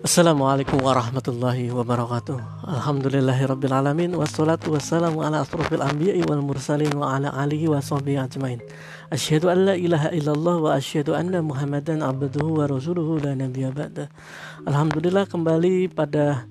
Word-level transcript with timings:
Assalamualaikum 0.00 0.80
warahmatullahi 0.80 1.68
wabarakatuh. 1.68 2.64
Alhamdulillahirrabbilalamin 2.64 4.16
Wassalatu 4.16 4.72
wassalamu 4.72 5.20
ala 5.20 5.44
asrafil 5.44 5.84
anbiya'i 5.84 6.24
wal 6.24 6.40
mursalin 6.40 6.88
Wa 6.96 7.20
ala 7.20 7.28
alihi 7.36 7.68
wa 7.68 7.84
sahbihi 7.84 8.16
ajmain. 8.16 8.64
Asyhadu 9.12 9.52
an 9.52 9.68
la 9.68 9.76
ilaha 9.76 10.08
illallah 10.16 10.56
Wa 10.56 10.70
asyhadu 10.80 11.12
anna 11.12 11.44
muhammadan 11.44 12.00
abduhu 12.00 12.64
wa 12.64 12.64
rasuluhu 12.64 13.20
La 13.20 13.36
nabiya 13.36 13.76
ba'da. 13.76 14.08
Alhamdulillah 14.64 15.28
kembali 15.28 15.92
pada 15.92 16.48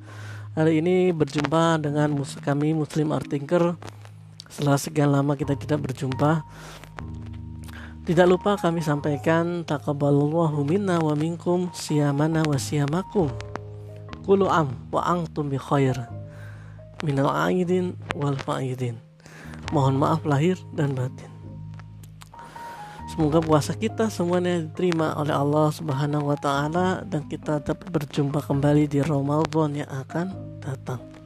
hari 0.53 0.85
ini 0.85 1.09
Berjumpa 1.09 1.81
dengan 1.81 2.21
kami 2.21 2.77
Muslim 2.77 3.09
Art 3.09 3.33
Tinker 3.33 3.73
Setelah 4.45 4.77
sekian 4.77 5.09
lama 5.09 5.33
kita 5.33 5.57
tidak 5.57 5.89
berjumpa 5.89 6.45
tidak 8.09 8.25
lupa 8.25 8.57
kami 8.57 8.81
sampaikan 8.81 9.61
taqabbalallahu 9.69 10.65
minna 10.65 10.97
wa 10.97 11.13
minkum 11.13 11.69
siyamana 11.77 12.41
wa 12.41 12.57
siyamakum. 12.57 13.29
Kulu 14.25 14.49
am 14.49 14.73
wa 14.89 15.05
antum 15.05 15.45
bi 15.45 15.61
khair. 15.61 15.93
Minal 17.05 17.29
aidin 17.29 17.93
wal 18.17 18.33
faidin. 18.33 18.97
Mohon 19.69 20.01
maaf 20.01 20.25
lahir 20.25 20.57
dan 20.73 20.97
batin. 20.97 21.29
Semoga 23.13 23.45
puasa 23.45 23.77
kita 23.77 24.09
semuanya 24.09 24.65
diterima 24.65 25.13
oleh 25.13 25.37
Allah 25.37 25.69
Subhanahu 25.69 26.33
wa 26.33 26.37
taala 26.41 27.05
dan 27.05 27.29
kita 27.29 27.61
dapat 27.61 27.93
berjumpa 27.93 28.41
kembali 28.41 28.89
di 28.89 29.05
Ramadan 29.05 29.85
yang 29.85 29.89
akan 29.93 30.33
datang. 30.65 31.18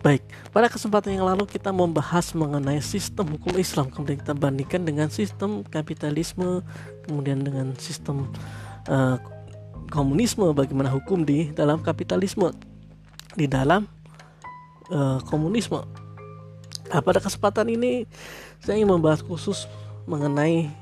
Baik, 0.00 0.24
pada 0.48 0.72
kesempatan 0.72 1.20
yang 1.20 1.28
lalu 1.28 1.44
kita 1.44 1.68
membahas 1.68 2.32
mengenai 2.32 2.80
sistem 2.80 3.36
hukum 3.36 3.52
Islam, 3.60 3.92
kemudian 3.92 4.16
kita 4.16 4.32
bandingkan 4.32 4.80
dengan 4.80 5.12
sistem 5.12 5.60
kapitalisme, 5.60 6.64
kemudian 7.04 7.44
dengan 7.44 7.76
sistem 7.76 8.32
uh, 8.88 9.20
komunisme, 9.92 10.48
bagaimana 10.56 10.88
hukum 10.88 11.20
di 11.20 11.52
dalam 11.52 11.84
kapitalisme, 11.84 12.48
di 13.36 13.44
dalam 13.44 13.84
uh, 14.88 15.20
komunisme. 15.28 15.84
Nah, 16.88 17.04
pada 17.04 17.20
kesempatan 17.20 17.68
ini 17.68 18.08
saya 18.64 18.80
ingin 18.80 18.96
membahas 18.96 19.20
khusus 19.20 19.68
mengenai 20.08 20.72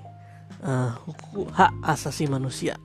uh, 0.62 0.94
hukum, 1.02 1.50
hak 1.58 1.74
asasi 1.82 2.30
manusia. 2.30 2.78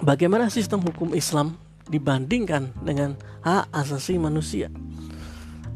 Bagaimana 0.00 0.48
sistem 0.48 0.80
hukum 0.80 1.12
Islam 1.12 1.60
dibandingkan 1.92 2.72
dengan 2.80 3.20
hak 3.46 3.70
asasi 3.70 4.18
manusia. 4.18 4.66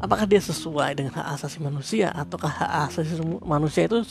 Apakah 0.03 0.27
dia 0.27 0.43
sesuai 0.43 0.99
dengan 0.99 1.15
hak 1.15 1.39
asasi 1.39 1.63
manusia 1.63 2.11
ataukah 2.11 2.51
hak 2.51 2.71
asasi 2.91 3.15
manusia 3.47 3.87
itu 3.87 4.03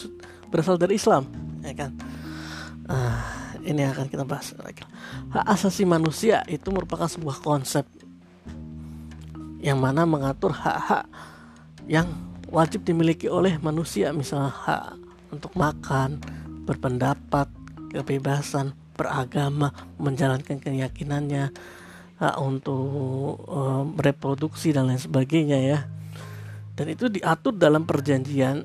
berasal 0.49 0.81
dari 0.81 0.97
Islam, 0.97 1.29
ya 1.61 1.77
kan? 1.77 1.93
Uh, 2.89 3.21
ini 3.61 3.85
akan 3.85 4.09
kita 4.09 4.25
bahas. 4.25 4.57
Hak 4.57 5.45
asasi 5.45 5.85
manusia 5.85 6.41
itu 6.49 6.73
merupakan 6.73 7.05
sebuah 7.05 7.45
konsep 7.45 7.85
yang 9.61 9.77
mana 9.77 10.09
mengatur 10.09 10.57
hak-hak 10.57 11.05
yang 11.85 12.09
wajib 12.49 12.89
dimiliki 12.89 13.29
oleh 13.29 13.61
manusia, 13.61 14.09
misalnya 14.17 14.57
hak 14.57 14.97
untuk 15.37 15.53
makan, 15.53 16.17
berpendapat, 16.65 17.53
kebebasan, 17.93 18.73
beragama, 18.97 19.69
menjalankan 20.01 20.57
keyakinannya, 20.57 21.53
hak 22.21 22.37
untuk 22.37 23.41
uh, 23.49 23.89
reproduksi 23.97 24.77
dan 24.77 24.93
lain 24.93 25.01
sebagainya 25.01 25.59
ya. 25.59 25.79
Dan 26.77 26.93
itu 26.93 27.09
diatur 27.09 27.57
dalam 27.57 27.89
perjanjian 27.89 28.65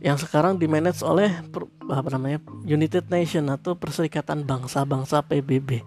yang 0.00 0.16
sekarang 0.20 0.60
dimanage 0.60 1.00
oleh 1.00 1.32
per, 1.48 1.68
apa 1.88 2.08
namanya 2.12 2.38
United 2.68 3.08
Nation 3.08 3.48
atau 3.48 3.76
Perserikatan 3.76 4.44
Bangsa-Bangsa 4.44 5.24
PBB 5.24 5.80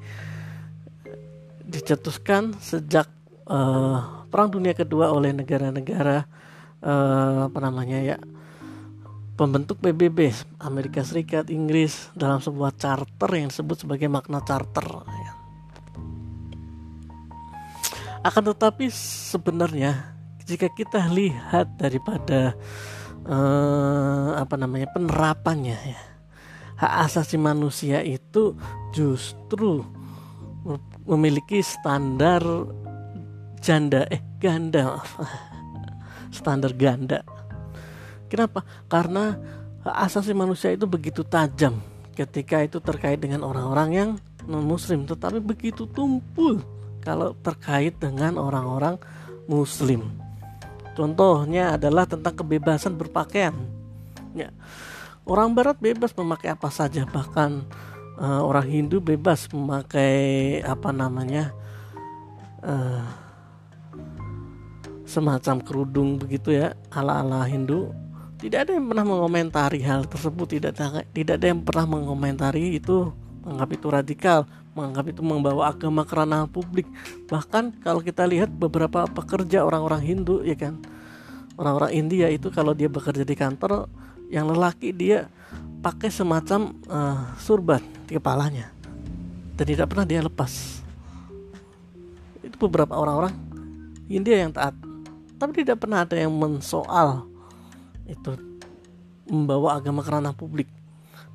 dicetuskan 1.69 2.57
sejak 2.57 3.06
uh, 3.45 4.25
Perang 4.34 4.50
Dunia 4.50 4.74
Kedua 4.74 5.13
oleh 5.13 5.29
negara-negara 5.29 6.25
uh, 6.81 7.45
apa 7.50 7.59
namanya 7.62 8.01
ya 8.01 8.18
pembentuk 9.38 9.78
PBB 9.79 10.34
Amerika 10.59 11.06
Serikat 11.06 11.47
Inggris 11.53 12.09
dalam 12.18 12.41
sebuah 12.41 12.75
charter 12.75 13.29
yang 13.38 13.53
disebut 13.53 13.85
sebagai 13.85 14.09
makna 14.09 14.41
charter 14.41 15.06
Akan 18.29 18.45
tetapi 18.45 18.94
sebenarnya 18.94 20.13
jika 20.45 20.69
kita 20.69 21.09
lihat 21.09 21.81
daripada 21.81 22.53
eh, 23.25 24.29
apa 24.38 24.53
namanya 24.53 24.85
penerapannya 24.94 25.73
ya 25.73 26.01
hak 26.78 26.94
asasi 27.09 27.41
manusia 27.41 28.06
itu 28.06 28.53
justru 28.94 29.81
memiliki 31.09 31.66
standar 31.66 32.45
janda 33.66 34.06
eh 34.13 34.22
ganda. 34.38 35.01
Standar 36.38 36.78
ganda. 36.78 37.25
Kenapa? 38.29 38.62
Karena 38.85 39.34
hak 39.81 39.97
asasi 40.06 40.38
manusia 40.38 40.69
itu 40.69 40.85
begitu 40.85 41.25
tajam 41.25 41.81
ketika 42.13 42.62
itu 42.62 42.78
terkait 42.78 43.18
dengan 43.18 43.41
orang-orang 43.41 43.89
yang 43.89 44.09
non 44.45 44.62
muslim 44.69 45.09
tetapi 45.09 45.41
begitu 45.41 45.89
tumpul 45.89 46.62
kalau 47.02 47.36
terkait 47.40 47.96
dengan 47.98 48.38
orang-orang 48.38 49.00
muslim. 49.50 50.08
Contohnya 50.94 51.80
adalah 51.80 52.04
tentang 52.06 52.36
kebebasan 52.36 53.00
berpakaian. 53.00 53.56
Ya. 54.36 54.52
Orang 55.24 55.54
barat 55.54 55.78
bebas 55.80 56.12
memakai 56.18 56.52
apa 56.52 56.68
saja, 56.74 57.06
bahkan 57.08 57.64
uh, 58.20 58.42
orang 58.44 58.68
Hindu 58.68 59.00
bebas 59.00 59.48
memakai 59.54 60.60
apa 60.66 60.90
namanya? 60.92 61.56
Uh, 62.60 63.04
semacam 65.10 65.58
kerudung 65.66 66.22
begitu 66.22 66.54
ya 66.54 66.78
ala-ala 66.94 67.42
Hindu 67.50 67.90
tidak 68.38 68.70
ada 68.70 68.72
yang 68.78 68.86
pernah 68.94 69.06
mengomentari 69.10 69.81
hal 69.81 70.06
tersebut 70.06 70.62
tidak 70.62 70.78
ada, 70.78 71.02
tidak 71.10 71.42
ada 71.42 71.48
yang 71.50 71.62
pernah 71.66 71.86
mengomentari 71.90 72.78
itu 72.78 73.10
menganggap 73.42 73.70
itu 73.74 73.88
radikal 73.90 74.40
menganggap 74.79 75.12
itu 75.12 75.19
membawa 75.19 75.75
agama 75.75 76.07
ke 76.07 76.16
ranah 76.16 76.47
publik. 76.47 76.88
Bahkan 77.28 77.84
kalau 77.84 78.00
kita 78.00 78.23
lihat 78.23 78.47
beberapa 78.47 79.03
pekerja 79.12 79.67
orang-orang 79.67 80.00
Hindu 80.00 80.40
ya 80.47 80.56
kan? 80.56 80.79
Orang-orang 81.59 81.91
India 81.91 82.31
itu 82.31 82.47
kalau 82.47 82.72
dia 82.72 82.88
bekerja 82.88 83.28
di 83.28 83.35
kantor 83.35 83.91
yang 84.31 84.47
lelaki 84.47 84.95
dia 84.95 85.28
pakai 85.84 86.07
semacam 86.07 86.72
uh, 86.88 87.35
surban 87.35 87.84
di 88.07 88.16
kepalanya 88.16 88.72
dan 89.59 89.66
tidak 89.68 89.91
pernah 89.91 90.07
dia 90.07 90.23
lepas. 90.23 90.79
Itu 92.39 92.56
beberapa 92.63 92.95
orang-orang 92.95 93.35
India 94.07 94.39
yang 94.39 94.56
taat. 94.56 94.72
Tapi 95.35 95.68
tidak 95.68 95.84
pernah 95.84 96.07
ada 96.07 96.16
yang 96.16 96.31
mensoal 96.31 97.28
itu 98.07 98.39
membawa 99.28 99.78
agama 99.78 100.00
ke 100.01 100.09
ranah 100.09 100.34
publik 100.34 100.78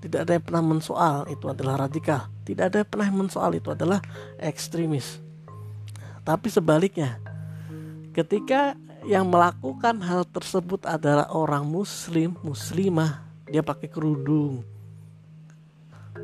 tidak 0.04 0.28
ada 0.28 0.36
yang 0.36 0.44
pernah 0.44 0.64
mensoal 0.76 1.24
itu 1.32 1.48
adalah 1.48 1.88
radikal. 1.88 2.28
Tidak 2.44 2.60
ada 2.68 2.84
yang 2.84 2.90
pernah 2.92 3.08
mensoal 3.08 3.56
itu 3.56 3.72
adalah 3.72 4.04
ekstremis. 4.36 5.16
Tapi 6.20 6.52
sebaliknya 6.52 7.16
ketika 8.12 8.76
yang 9.08 9.24
melakukan 9.32 10.04
hal 10.04 10.28
tersebut 10.28 10.84
adalah 10.84 11.32
orang 11.32 11.64
muslim 11.64 12.36
muslimah 12.44 13.24
dia 13.48 13.64
pakai 13.64 13.88
kerudung. 13.88 14.60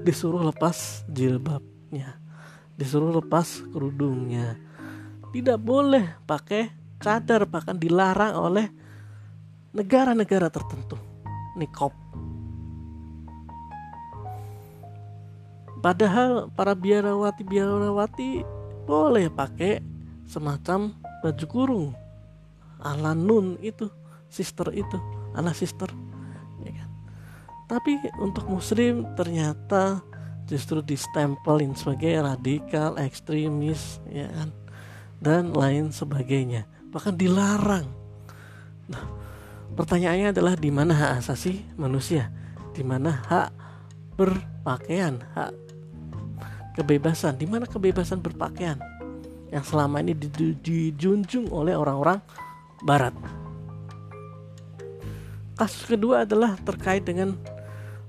Disuruh 0.05 0.45
lepas 0.45 1.01
jilbabnya. 1.09 2.21
Disuruh 2.77 3.17
lepas 3.17 3.65
kerudungnya. 3.73 4.61
Tidak 5.33 5.57
boleh 5.57 6.21
pakai 6.29 6.69
cadar 7.01 7.49
bahkan 7.49 7.81
dilarang 7.81 8.37
oleh 8.37 8.69
negara-negara 9.73 10.53
tertentu. 10.53 11.01
Nikop 11.57 11.97
Padahal 15.81 16.53
para 16.53 16.77
biarawati-biarawati 16.77 18.45
boleh 18.85 19.33
pakai 19.33 19.81
semacam 20.29 20.93
baju 21.25 21.47
kurung 21.49 21.89
ala 22.81 23.13
nun 23.13 23.61
itu, 23.61 23.89
sister 24.33 24.73
itu, 24.73 24.97
ala 25.37 25.53
sister. 25.53 25.89
Ya 26.65 26.73
kan? 26.73 26.91
Tapi 27.69 28.01
untuk 28.19 28.49
muslim 28.49 29.05
ternyata 29.15 30.01
justru 30.49 30.83
distempelin 30.83 31.77
sebagai 31.77 32.25
radikal, 32.25 32.97
ekstremis, 32.99 34.03
ya 34.09 34.27
kan? 34.33 34.51
Dan 35.21 35.53
lain 35.53 35.93
sebagainya. 35.93 36.67
Bahkan 36.91 37.15
dilarang. 37.15 37.87
Nah, 38.91 39.05
pertanyaannya 39.77 40.35
adalah 40.35 40.57
di 40.57 40.73
mana 40.73 40.97
hak 40.97 41.13
asasi 41.23 41.63
manusia? 41.77 42.33
Di 42.73 42.83
mana 42.83 43.21
hak 43.29 43.49
berpakaian, 44.17 45.23
hak 45.37 45.53
kebebasan. 46.81 47.37
Di 47.37 47.45
mana 47.45 47.69
kebebasan 47.69 48.25
berpakaian? 48.25 48.81
Yang 49.53 49.75
selama 49.75 50.01
ini 50.01 50.17
dijunjung 50.17 51.53
oleh 51.53 51.77
orang-orang 51.77 52.25
barat. 52.83 53.13
Kasus 55.61 55.85
kedua 55.85 56.25
adalah 56.25 56.57
terkait 56.65 57.05
dengan 57.05 57.37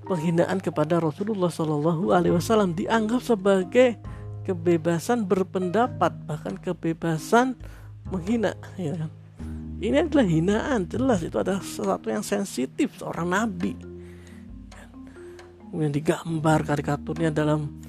penghinaan 0.08 0.56
kepada 0.56 0.96
Rasulullah 0.96 1.52
Shallallahu 1.52 2.16
Alaihi 2.16 2.32
Wasallam 2.32 2.72
dianggap 2.72 3.20
sebagai 3.20 4.00
kebebasan 4.48 5.28
berpendapat 5.28 6.16
bahkan 6.24 6.56
kebebasan 6.56 7.54
menghina 8.08 8.56
ya 8.80 8.96
kan? 8.96 9.10
Ini 9.82 10.06
adalah 10.06 10.26
hinaan 10.26 10.86
jelas 10.86 11.26
itu 11.26 11.34
adalah 11.42 11.58
sesuatu 11.58 12.06
yang 12.06 12.22
sensitif 12.22 12.94
seorang 13.02 13.34
nabi. 13.34 13.74
Kemudian 15.58 15.90
digambar 15.90 16.62
karikaturnya 16.62 17.34
dalam 17.34 17.81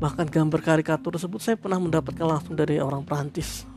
bahkan 0.00 0.24
gambar 0.24 0.64
karikatur 0.64 1.12
tersebut 1.14 1.38
saya 1.44 1.56
pernah 1.60 1.76
mendapatkan 1.76 2.24
langsung 2.24 2.56
dari 2.56 2.80
orang 2.80 3.04
Prancis 3.04 3.68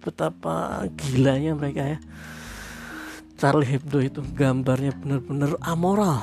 betapa 0.00 0.86
gilanya 0.96 1.52
mereka 1.52 1.82
ya. 1.84 1.98
Charlie 3.36 3.68
Hebdo 3.68 3.98
itu 4.00 4.20
gambarnya 4.36 4.94
benar-benar 4.96 5.56
amoral. 5.64 6.22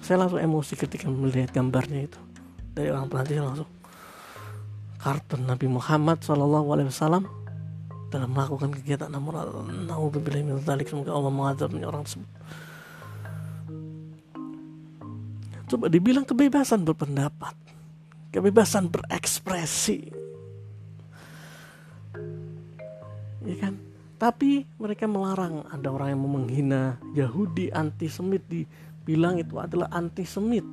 Saya 0.00 0.22
langsung 0.22 0.38
emosi 0.38 0.78
ketika 0.78 1.10
melihat 1.10 1.50
gambarnya 1.50 2.06
itu. 2.06 2.20
Dari 2.72 2.88
orang 2.94 3.10
Prancis 3.10 3.42
langsung. 3.42 3.70
Kartun 5.02 5.46
Nabi 5.46 5.66
Muhammad 5.66 6.22
Shallallahu 6.22 6.66
Alaihi 6.72 6.90
Wasallam 6.90 7.26
dalam 8.10 8.30
melakukan 8.30 8.70
kegiatan 8.70 9.10
amoral. 9.10 9.66
Naudzubillah 9.66 10.42
min 10.46 10.62
semoga 10.86 11.10
Allah 11.10 11.32
mengazabnya 11.34 11.90
orang 11.90 12.06
tersebut. 12.06 12.30
Coba 15.66 15.90
dibilang 15.90 16.22
kebebasan 16.22 16.86
berpendapat, 16.86 17.54
kebebasan 18.30 18.86
berekspresi, 18.86 20.14
ya 23.42 23.56
kan? 23.58 23.74
Tapi 24.16 24.64
mereka 24.80 25.04
melarang 25.04 25.66
ada 25.68 25.92
orang 25.92 26.16
yang 26.16 26.22
menghina 26.24 26.96
Yahudi 27.12 27.68
antisemit 27.68 28.46
dibilang 28.48 29.36
itu 29.36 29.60
adalah 29.60 29.92
antisemit. 29.92 30.64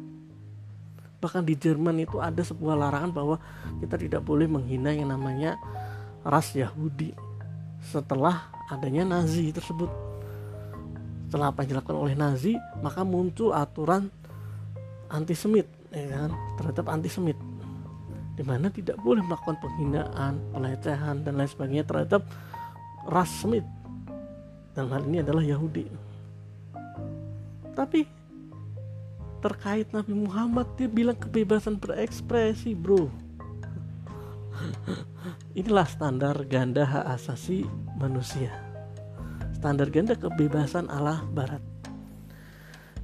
Bahkan 1.20 1.44
di 1.44 1.56
Jerman 1.56 2.04
itu 2.04 2.24
ada 2.24 2.40
sebuah 2.40 2.76
larangan 2.76 3.12
bahwa 3.12 3.36
kita 3.84 3.96
tidak 4.00 4.22
boleh 4.24 4.48
menghina 4.48 4.96
yang 4.96 5.12
namanya 5.12 5.60
ras 6.24 6.56
Yahudi 6.56 7.12
setelah 7.84 8.48
adanya 8.72 9.04
Nazi 9.04 9.52
tersebut. 9.52 9.92
Setelah 11.28 11.52
apa 11.52 11.66
yang 11.66 11.76
dilakukan 11.76 11.98
oleh 12.00 12.16
Nazi, 12.16 12.54
maka 12.80 13.04
muncul 13.04 13.52
aturan 13.52 14.08
antisemit 15.14 15.70
ya 15.94 16.10
kan 16.10 16.32
terhadap 16.58 16.86
antisemit 16.90 17.38
di 18.34 18.42
mana 18.42 18.70
tidak 18.74 18.98
boleh 19.02 19.22
melakukan 19.22 19.62
penghinaan, 19.62 20.42
pelecehan 20.50 21.22
dan 21.22 21.38
lain 21.38 21.50
sebagainya 21.50 21.86
terhadap 21.86 22.26
ras 23.06 23.30
Semit. 23.30 23.66
Dan 24.74 24.90
hal 24.90 25.06
ini 25.06 25.22
adalah 25.22 25.46
Yahudi. 25.46 25.86
Tapi 27.78 28.10
terkait 29.38 29.86
Nabi 29.94 30.18
Muhammad 30.18 30.66
dia 30.74 30.90
bilang 30.90 31.14
kebebasan 31.14 31.78
berekspresi, 31.78 32.74
bro. 32.74 33.06
Inilah 35.60 35.86
standar 35.86 36.34
ganda 36.50 36.90
hak 36.90 37.06
asasi 37.22 37.70
manusia. 38.02 38.50
Standar 39.54 39.94
ganda 39.94 40.18
kebebasan 40.18 40.90
Allah 40.90 41.22
Barat. 41.30 41.73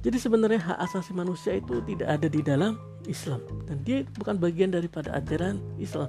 Jadi 0.00 0.16
sebenarnya 0.16 0.60
hak 0.64 0.78
asasi 0.88 1.12
manusia 1.12 1.60
itu 1.60 1.84
tidak 1.84 2.08
ada 2.08 2.28
di 2.28 2.40
dalam 2.40 2.80
Islam 3.04 3.44
dan 3.68 3.84
dia 3.84 4.00
bukan 4.16 4.40
bagian 4.40 4.72
daripada 4.72 5.12
ajaran 5.12 5.60
Islam. 5.76 6.08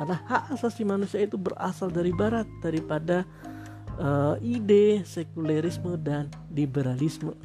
Karena 0.00 0.16
hak 0.24 0.56
asasi 0.56 0.86
manusia 0.86 1.20
itu 1.20 1.36
berasal 1.36 1.92
dari 1.92 2.14
barat 2.14 2.48
daripada 2.64 3.28
uh, 4.00 4.40
ide 4.40 5.04
sekulerisme 5.04 5.98
dan 6.00 6.32
liberalisme. 6.54 7.36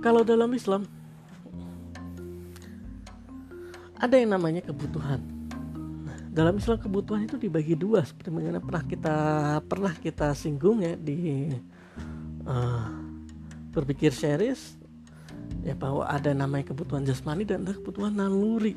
Kalau 0.00 0.24
dalam 0.24 0.52
Islam 0.52 0.84
ada 4.00 4.16
yang 4.16 4.32
namanya 4.32 4.64
kebutuhan. 4.64 5.20
Nah, 6.04 6.16
dalam 6.32 6.56
Islam 6.56 6.80
kebutuhan 6.80 7.28
itu 7.28 7.36
dibagi 7.36 7.76
dua 7.76 8.00
seperti 8.00 8.32
mana 8.32 8.58
pernah 8.58 8.84
kita 8.84 9.16
pernah 9.68 9.92
kita 9.92 10.32
singgung 10.32 10.80
ya 10.80 10.96
di 10.96 11.52
uh, 12.46 12.88
berpikir 13.70 14.10
series 14.10 14.78
ya 15.66 15.76
bahwa 15.76 16.06
ada 16.08 16.32
namanya 16.32 16.72
kebutuhan 16.72 17.04
jasmani 17.04 17.44
dan 17.44 17.66
ada 17.66 17.76
kebutuhan 17.76 18.16
naluri 18.16 18.76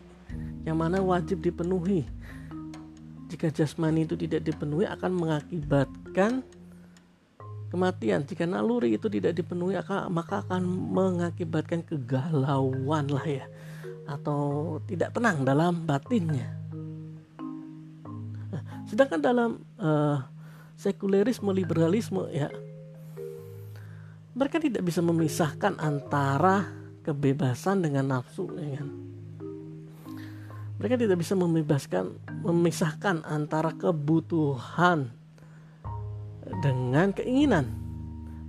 yang 0.64 0.80
mana 0.80 1.00
wajib 1.00 1.44
dipenuhi. 1.44 2.08
Jika 3.30 3.50
jasmani 3.50 4.06
itu 4.06 4.14
tidak 4.14 4.46
dipenuhi 4.46 4.86
akan 4.86 5.12
mengakibatkan 5.18 6.46
kematian. 7.74 8.22
Jika 8.22 8.46
naluri 8.46 8.94
itu 8.94 9.10
tidak 9.10 9.34
dipenuhi 9.34 9.74
maka 10.14 10.46
akan 10.46 10.62
mengakibatkan 10.94 11.82
kegalauan 11.82 13.10
lah 13.10 13.26
ya 13.26 13.46
atau 14.06 14.78
tidak 14.86 15.16
tenang 15.16 15.48
dalam 15.48 15.88
batinnya. 15.88 16.46
Nah, 18.54 18.62
sedangkan 18.86 19.20
dalam 19.24 19.50
uh, 19.80 20.22
sekulerisme 20.78 21.50
liberalisme 21.56 22.28
ya 22.30 22.52
mereka 24.34 24.58
tidak 24.58 24.82
bisa 24.82 25.02
memisahkan 25.02 25.78
antara 25.78 26.70
kebebasan 27.06 27.86
dengan 27.86 28.18
nafsu 28.18 28.50
ya 28.58 28.82
kan? 28.82 28.90
mereka 30.84 31.00
tidak 31.00 31.18
bisa 31.24 31.34
membebaskan 31.38 32.12
memisahkan 32.44 33.24
antara 33.24 33.72
kebutuhan 33.72 35.08
dengan 36.60 37.16
keinginan. 37.16 37.72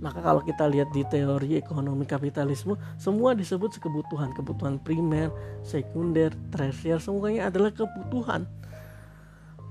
Maka 0.03 0.19
kalau 0.19 0.43
kita 0.43 0.67
lihat 0.67 0.91
di 0.91 1.07
teori 1.07 1.55
ekonomi 1.55 2.03
kapitalisme 2.03 2.75
semua 2.99 3.31
disebut 3.31 3.79
kebutuhan 3.79 4.35
kebutuhan 4.35 4.75
primer 4.83 5.31
sekunder 5.63 6.35
tersier 6.51 6.99
semuanya 6.99 7.47
adalah 7.47 7.71
kebutuhan. 7.71 8.43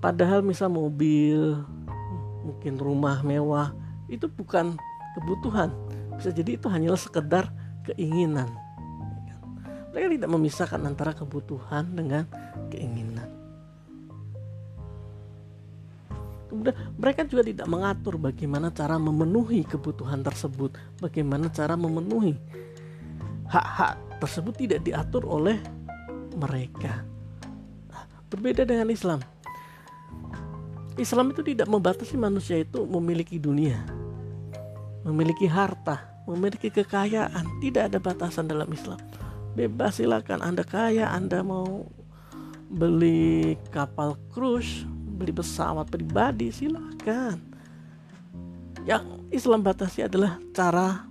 Padahal 0.00 0.40
misal 0.40 0.72
mobil 0.72 1.61
mungkin 2.49 2.81
rumah 2.81 3.20
mewah 3.20 3.76
itu 4.08 4.25
bukan 4.25 4.72
kebutuhan 5.20 5.69
bisa 6.25 6.32
jadi 6.41 6.56
itu 6.56 6.73
hanyalah 6.73 6.97
sekedar 6.97 7.53
keinginan. 7.85 8.49
Mereka 9.93 10.17
tidak 10.17 10.31
memisahkan 10.32 10.81
antara 10.81 11.12
kebutuhan 11.12 11.85
dengan 11.93 12.25
keinginan. 12.73 13.29
Kemudian 16.49 16.73
mereka 16.97 17.28
juga 17.28 17.45
tidak 17.45 17.69
mengatur 17.69 18.16
bagaimana 18.16 18.73
cara 18.73 18.97
memenuhi 18.97 19.69
kebutuhan 19.69 20.25
tersebut 20.25 20.73
bagaimana 20.97 21.52
cara 21.52 21.76
memenuhi 21.76 22.40
hak-hak 23.45 24.00
tersebut 24.25 24.57
tidak 24.57 24.81
diatur 24.81 25.28
oleh 25.28 25.61
mereka. 26.40 27.04
Berbeda 28.33 28.64
dengan 28.64 28.88
Islam. 28.88 29.21
Islam 30.97 31.37
itu 31.37 31.45
tidak 31.45 31.69
membatasi 31.69 32.16
manusia 32.16 32.64
itu 32.64 32.81
memiliki 32.88 33.37
dunia 33.37 33.85
memiliki 35.04 35.45
harta, 35.45 36.13
memiliki 36.25 36.73
kekayaan, 36.73 37.61
tidak 37.61 37.93
ada 37.93 37.99
batasan 38.00 38.49
dalam 38.49 38.69
Islam. 38.73 39.00
Bebas 39.54 40.00
silakan 40.00 40.40
Anda 40.43 40.64
kaya, 40.66 41.12
Anda 41.12 41.45
mau 41.45 41.87
beli 42.73 43.54
kapal 43.71 44.19
cruise, 44.33 44.83
beli 44.88 45.31
pesawat 45.31 45.93
pribadi 45.93 46.50
silakan. 46.50 47.38
Yang 48.85 49.04
Islam 49.31 49.64
batasi 49.64 50.04
adalah 50.04 50.37
cara 50.52 51.07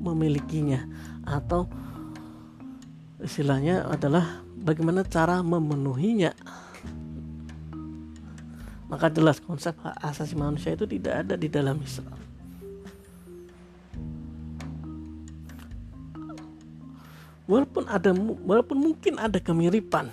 memilikinya 0.00 0.88
atau 1.28 1.68
istilahnya 3.20 3.86
adalah 3.86 4.42
bagaimana 4.56 5.04
cara 5.04 5.44
memenuhinya. 5.44 6.32
Maka 8.90 9.06
jelas 9.12 9.38
konsep 9.38 9.76
hak 9.78 10.02
asasi 10.02 10.34
manusia 10.34 10.74
itu 10.74 10.82
tidak 10.82 11.22
ada 11.22 11.38
di 11.38 11.46
dalam 11.46 11.78
Islam. 11.78 12.29
Walaupun 17.50 17.90
ada 17.90 18.14
walaupun 18.46 18.78
mungkin 18.78 19.18
ada 19.18 19.42
kemiripan 19.42 20.06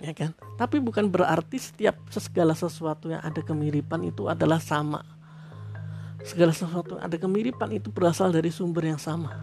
ya 0.00 0.16
kan? 0.16 0.32
Tapi 0.56 0.80
bukan 0.80 1.04
berarti 1.10 1.60
setiap 1.60 2.00
segala 2.08 2.56
sesuatu 2.56 3.12
yang 3.12 3.20
ada 3.20 3.44
kemiripan 3.44 4.08
itu 4.08 4.24
adalah 4.24 4.56
sama. 4.56 5.04
Segala 6.24 6.56
sesuatu 6.56 6.96
yang 6.96 7.04
ada 7.04 7.16
kemiripan 7.20 7.68
itu 7.76 7.92
berasal 7.92 8.32
dari 8.32 8.48
sumber 8.48 8.88
yang 8.88 9.00
sama. 9.00 9.36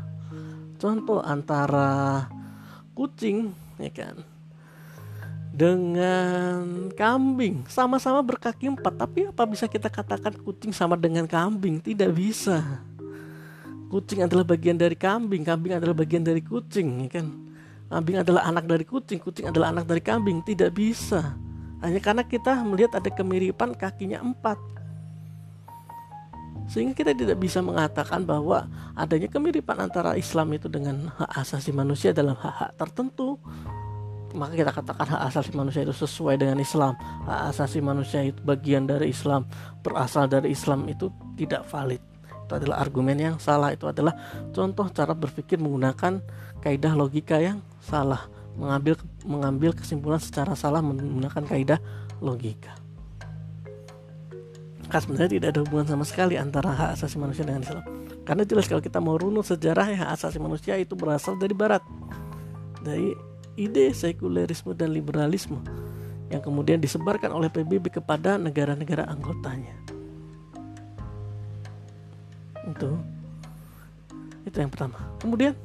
Contoh 0.81 1.21
antara 1.23 2.25
kucing 2.97 3.53
ya 3.77 3.91
kan? 3.93 4.15
Dengan 5.55 6.91
kambing. 6.99 7.63
Sama-sama 7.71 8.19
berkaki 8.19 8.67
empat 8.67 8.99
tapi 8.99 9.31
apa 9.31 9.47
bisa 9.47 9.71
kita 9.71 9.87
katakan 9.87 10.35
kucing 10.43 10.75
sama 10.75 10.99
dengan 10.99 11.23
kambing? 11.23 11.79
Tidak 11.79 12.11
bisa 12.11 12.83
kucing 13.89 14.25
adalah 14.25 14.45
bagian 14.45 14.77
dari 14.77 14.97
kambing, 14.97 15.45
kambing 15.45 15.77
adalah 15.77 15.95
bagian 15.95 16.23
dari 16.25 16.41
kucing, 16.41 17.07
ya 17.07 17.09
kan? 17.21 17.27
Kambing 17.85 18.17
adalah 18.25 18.41
anak 18.49 18.65
dari 18.65 18.85
kucing, 18.85 19.21
kucing 19.21 19.45
adalah 19.47 19.69
anak 19.69 19.85
dari 19.85 20.01
kambing, 20.01 20.41
tidak 20.41 20.73
bisa. 20.73 21.37
Hanya 21.85 22.01
karena 22.01 22.25
kita 22.25 22.65
melihat 22.65 22.97
ada 22.97 23.09
kemiripan 23.13 23.77
kakinya 23.77 24.19
empat. 24.25 24.57
Sehingga 26.65 26.97
kita 26.97 27.13
tidak 27.13 27.37
bisa 27.37 27.61
mengatakan 27.61 28.25
bahwa 28.25 28.65
adanya 28.97 29.29
kemiripan 29.29 29.77
antara 29.85 30.17
Islam 30.17 30.49
itu 30.57 30.65
dengan 30.65 31.13
hak 31.13 31.45
asasi 31.45 31.69
manusia 31.69 32.09
dalam 32.09 32.33
hak-hak 32.33 32.73
tertentu. 32.73 33.37
Maka 34.33 34.57
kita 34.57 34.71
katakan 34.73 35.05
hak 35.05 35.21
asasi 35.29 35.53
manusia 35.53 35.85
itu 35.85 35.93
sesuai 35.93 36.41
dengan 36.41 36.57
Islam. 36.57 36.97
Hak 37.29 37.53
asasi 37.53 37.85
manusia 37.85 38.25
itu 38.25 38.41
bagian 38.41 38.89
dari 38.89 39.13
Islam, 39.13 39.45
berasal 39.85 40.25
dari 40.25 40.57
Islam 40.57 40.89
itu 40.89 41.13
tidak 41.37 41.69
valid. 41.69 42.14
Itu 42.45 42.53
adalah 42.61 42.77
argumen 42.77 43.17
yang 43.17 43.35
salah. 43.41 43.73
Itu 43.73 43.89
adalah 43.89 44.13
contoh 44.53 44.85
cara 44.93 45.17
berpikir 45.17 45.57
menggunakan 45.57 46.21
kaidah 46.61 46.93
logika 46.93 47.41
yang 47.41 47.65
salah, 47.81 48.29
mengambil 48.53 49.01
mengambil 49.25 49.73
kesimpulan 49.73 50.21
secara 50.21 50.53
salah 50.53 50.85
menggunakan 50.85 51.41
kaidah 51.49 51.81
logika. 52.21 52.77
Karena 54.85 55.01
sebenarnya 55.01 55.31
tidak 55.33 55.49
ada 55.57 55.59
hubungan 55.65 55.87
sama 55.89 56.05
sekali 56.05 56.37
antara 56.37 56.69
hak 56.69 56.89
asasi 57.01 57.17
manusia 57.17 57.41
dengan 57.41 57.65
Islam. 57.65 57.83
Karena 58.21 58.43
jelas 58.45 58.69
kalau 58.69 58.81
kita 58.85 59.01
mau 59.01 59.17
runut 59.17 59.45
sejarah 59.45 59.89
hak 59.89 60.09
asasi 60.13 60.37
manusia 60.37 60.77
itu 60.77 60.93
berasal 60.93 61.37
dari 61.41 61.57
Barat, 61.57 61.81
dari 62.85 63.17
ide 63.57 63.89
sekulerisme 63.89 64.77
dan 64.77 64.93
liberalisme 64.93 65.57
yang 66.29 66.41
kemudian 66.41 66.81
disebarkan 66.81 67.33
oleh 67.33 67.49
PBB 67.49 68.01
kepada 68.01 68.37
negara-negara 68.37 69.09
anggotanya. 69.09 69.94
Itu 72.69 72.97
itu 74.45 74.57
yang 74.61 74.69
pertama. 74.69 75.01
Kemudian 75.17 75.57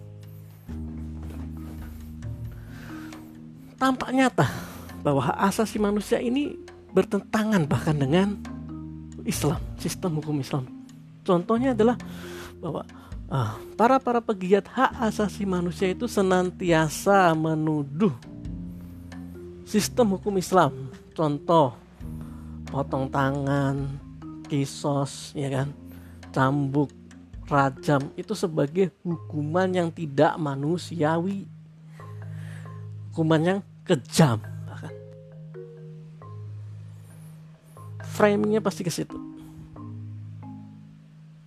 tampak 3.77 4.13
nyata 4.13 4.49
bahwa 5.01 5.21
hak 5.33 5.39
asasi 5.53 5.81
manusia 5.81 6.21
ini 6.21 6.57
bertentangan 6.93 7.65
bahkan 7.65 7.97
dengan 7.97 8.37
Islam, 9.25 9.61
sistem 9.77 10.21
hukum 10.21 10.41
Islam. 10.41 10.65
Contohnya 11.25 11.77
adalah 11.77 11.97
bahwa 12.61 12.83
uh, 13.29 13.53
para 13.77 14.01
para 14.01 14.21
pegiat 14.21 14.69
hak 14.69 14.93
asasi 15.13 15.45
manusia 15.45 15.93
itu 15.93 16.09
senantiasa 16.09 17.33
menuduh 17.37 18.13
sistem 19.69 20.17
hukum 20.17 20.41
Islam. 20.41 20.91
Contoh 21.13 21.77
potong 22.69 23.07
tangan, 23.13 23.99
kisos, 24.49 25.37
ya 25.37 25.53
kan, 25.53 25.69
cambuk, 26.31 26.91
rajam 27.47 28.11
itu 28.15 28.33
sebagai 28.35 28.91
hukuman 29.03 29.71
yang 29.71 29.89
tidak 29.91 30.35
manusiawi. 30.39 31.47
Hukuman 33.11 33.43
yang 33.43 33.59
kejam 33.83 34.39
framingnya 38.21 38.61
pasti 38.61 38.85
ke 38.85 38.93
situ. 38.93 39.17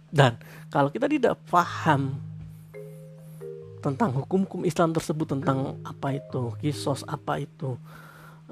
Dan 0.09 0.41
kalau 0.73 0.89
kita 0.89 1.05
tidak 1.05 1.37
paham 1.45 2.17
tentang 3.77 4.09
hukum-hukum 4.17 4.65
Islam 4.65 4.89
tersebut 4.89 5.37
tentang 5.37 5.77
apa 5.85 6.17
itu 6.17 6.57
kisos, 6.57 7.05
apa 7.05 7.37
itu 7.37 7.77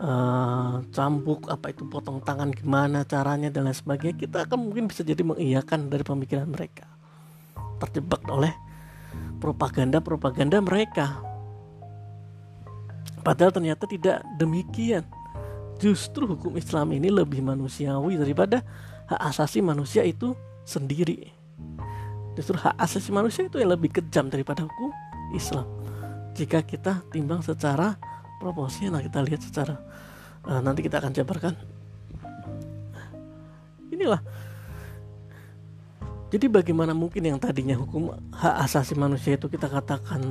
uh, 0.02 0.82
cambuk, 0.90 1.48
apa 1.48 1.72
itu 1.72 1.86
potong 1.86 2.20
tangan, 2.20 2.50
gimana 2.50 3.06
caranya 3.06 3.54
dan 3.54 3.70
lain 3.70 3.78
sebagainya, 3.78 4.18
kita 4.18 4.38
akan 4.50 4.58
mungkin 4.68 4.90
bisa 4.90 5.06
jadi 5.06 5.22
mengiyakan 5.22 5.88
dari 5.88 6.02
pemikiran 6.02 6.50
mereka, 6.50 6.90
terjebak 7.78 8.26
oleh 8.28 8.52
propaganda-propaganda 9.38 10.58
mereka. 10.60 11.22
Padahal 13.22 13.54
ternyata 13.54 13.86
tidak 13.86 14.26
demikian 14.42 15.06
justru 15.78 16.26
hukum 16.30 16.58
Islam 16.58 16.94
ini 16.94 17.10
lebih 17.10 17.42
manusiawi 17.42 18.18
daripada 18.18 18.62
hak 19.10 19.22
asasi 19.34 19.62
manusia 19.66 20.06
itu 20.06 20.34
sendiri. 20.66 21.30
Justru 22.38 22.58
hak 22.58 22.78
asasi 22.78 23.10
manusia 23.10 23.46
itu 23.46 23.58
yang 23.62 23.74
lebih 23.74 23.94
kejam 23.94 24.30
daripada 24.30 24.66
hukum 24.66 24.90
Islam. 25.34 25.66
Jika 26.38 26.64
kita 26.64 27.02
timbang 27.12 27.44
secara 27.44 27.98
proporsional, 28.42 29.06
kita 29.06 29.22
lihat 29.22 29.46
secara 29.46 29.78
uh, 30.50 30.58
nanti 30.66 30.82
kita 30.82 30.98
akan 30.98 31.14
jabarkan. 31.14 31.54
Inilah. 33.94 34.22
Jadi 36.32 36.48
bagaimana 36.48 36.96
mungkin 36.96 37.28
yang 37.28 37.36
tadinya 37.38 37.76
hukum 37.76 38.16
hak 38.32 38.56
asasi 38.64 38.96
manusia 38.96 39.36
itu 39.36 39.52
kita 39.52 39.68
katakan 39.68 40.24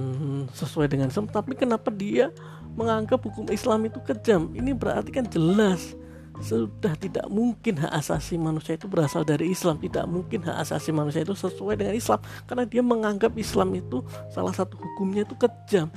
sesuai 0.56 0.88
dengan 0.88 1.12
Islam, 1.12 1.28
tapi 1.28 1.52
kenapa 1.52 1.92
dia 1.92 2.32
menganggap 2.72 3.20
hukum 3.20 3.46
Islam 3.52 3.84
itu 3.84 4.00
kejam. 4.00 4.48
Ini 4.56 4.72
berarti 4.72 5.12
kan 5.12 5.28
jelas 5.28 5.92
sudah 6.40 6.96
tidak 6.96 7.28
mungkin 7.28 7.76
hak 7.76 7.92
asasi 8.00 8.40
manusia 8.40 8.80
itu 8.80 8.88
berasal 8.88 9.28
dari 9.28 9.52
Islam 9.52 9.76
tidak 9.76 10.08
mungkin 10.08 10.40
hak 10.40 10.56
asasi 10.64 10.88
manusia 10.88 11.20
itu 11.20 11.36
sesuai 11.36 11.76
dengan 11.76 11.92
Islam 11.92 12.16
karena 12.48 12.64
dia 12.64 12.80
menganggap 12.80 13.36
Islam 13.36 13.76
itu 13.76 14.00
salah 14.32 14.56
satu 14.56 14.80
hukumnya 14.80 15.28
itu 15.28 15.36
kejam 15.36 15.92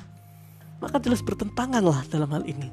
maka 0.84 1.00
jelas 1.00 1.24
bertentangan 1.24 1.80
lah 1.80 2.04
dalam 2.12 2.28
hal 2.36 2.44
ini 2.44 2.68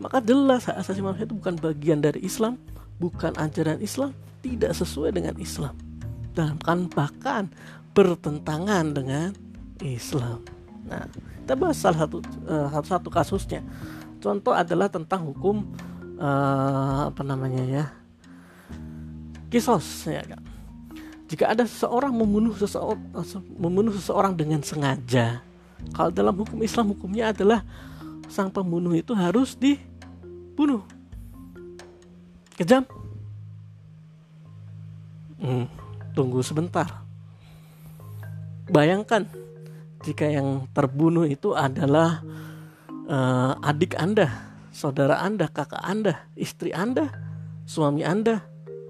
maka 0.00 0.24
jelas 0.24 0.64
hak 0.64 0.80
asasi 0.80 1.04
manusia 1.04 1.28
itu 1.28 1.36
bukan 1.36 1.60
bagian 1.60 2.00
dari 2.00 2.24
Islam 2.24 2.56
bukan 2.96 3.36
ajaran 3.36 3.78
Islam 3.84 4.16
tidak 4.40 4.72
sesuai 4.72 5.12
dengan 5.12 5.36
Islam 5.36 5.76
dan 6.32 6.56
kan 6.64 6.88
bahkan 6.88 7.52
bertentangan 7.92 8.96
dengan 8.96 9.36
Islam 9.84 10.40
nah 10.88 11.04
kita 11.42 11.58
bahas 11.58 11.74
salah 11.74 12.06
satu 12.06 12.22
uh, 12.46 12.70
satu 12.86 13.08
kasusnya. 13.10 13.66
Contoh 14.22 14.54
adalah 14.54 14.86
tentang 14.86 15.26
hukum 15.26 15.66
uh, 16.22 17.10
apa 17.10 17.22
namanya 17.26 17.66
ya 17.66 17.84
kisos 19.50 20.06
ya 20.06 20.22
kan. 20.22 20.38
Jika 21.26 21.50
ada 21.50 21.66
seseorang 21.66 22.14
membunuh 22.14 22.54
seseorang 22.54 23.02
membunuh 23.58 23.90
seseorang 23.90 24.38
dengan 24.38 24.62
sengaja, 24.62 25.42
kalau 25.90 26.14
dalam 26.14 26.38
hukum 26.38 26.62
Islam 26.62 26.94
hukumnya 26.94 27.34
adalah 27.34 27.66
sang 28.30 28.48
pembunuh 28.48 28.94
itu 28.94 29.12
harus 29.12 29.58
dibunuh. 29.58 30.86
Kejam. 32.56 32.86
Hmm, 35.42 35.66
tunggu 36.14 36.40
sebentar. 36.40 37.02
Bayangkan 38.70 39.26
jika 40.06 40.30
yang 40.30 40.70
terbunuh 40.70 41.26
itu 41.26 41.52
adalah 41.52 42.22
uh, 43.10 43.58
adik 43.60 43.98
Anda, 43.98 44.30
saudara 44.70 45.20
Anda, 45.20 45.50
kakak 45.50 45.82
Anda, 45.82 46.24
istri 46.38 46.72
Anda, 46.72 47.10
suami 47.68 48.00
Anda, 48.06 48.40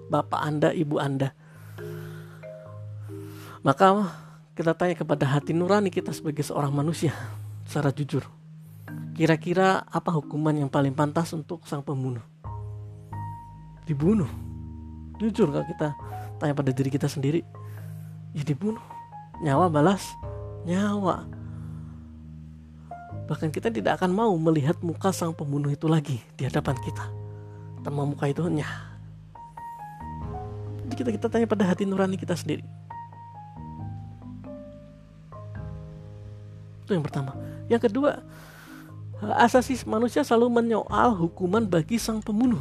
bapak 0.07 0.41
Anda, 0.41 0.69
ibu 0.71 1.01
Anda. 1.03 1.35
Maka 3.63 3.87
kita 4.53 4.77
tanya 4.77 4.93
kepada 4.93 5.25
hati 5.25 5.57
nurani 5.57 5.89
kita 5.89 6.13
sebagai 6.13 6.45
seorang 6.45 6.73
manusia 6.73 7.17
secara 7.65 7.89
jujur. 7.89 8.29
Kira-kira 9.17 9.85
apa 9.89 10.13
hukuman 10.13 10.53
yang 10.53 10.69
paling 10.69 10.93
pantas 10.93 11.33
untuk 11.33 11.65
sang 11.65 11.81
pembunuh? 11.81 12.25
Dibunuh. 13.89 14.29
Jujur 15.17 15.49
kalau 15.49 15.65
kita 15.65 15.97
tanya 16.37 16.53
pada 16.53 16.69
diri 16.73 16.93
kita 16.93 17.09
sendiri, 17.09 17.41
ya 18.37 18.45
dibunuh. 18.45 18.81
Nyawa 19.41 19.73
balas 19.73 20.05
nyawa. 20.69 21.27
Bahkan 23.27 23.49
kita 23.49 23.73
tidak 23.73 24.01
akan 24.01 24.13
mau 24.13 24.33
melihat 24.37 24.77
muka 24.85 25.17
sang 25.17 25.33
pembunuh 25.33 25.73
itu 25.73 25.89
lagi 25.89 26.21
di 26.37 26.45
hadapan 26.45 26.77
kita. 26.85 27.05
Tanpa 27.81 28.05
muka 28.05 28.29
itu 28.29 28.45
nyah. 28.45 28.93
Jadi 30.85 30.95
kita 30.99 31.11
kita 31.17 31.27
tanya 31.33 31.47
pada 31.49 31.65
hati 31.65 31.89
nurani 31.89 32.21
kita 32.21 32.37
sendiri. 32.37 32.82
Itu 36.83 36.95
yang 36.95 37.05
pertama. 37.07 37.35
Yang 37.71 37.91
kedua, 37.91 38.21
asasi 39.39 39.79
manusia 39.87 40.27
selalu 40.27 40.63
menyoal 40.63 41.15
hukuman 41.15 41.67
bagi 41.67 41.97
sang 41.97 42.19
pembunuh. 42.21 42.61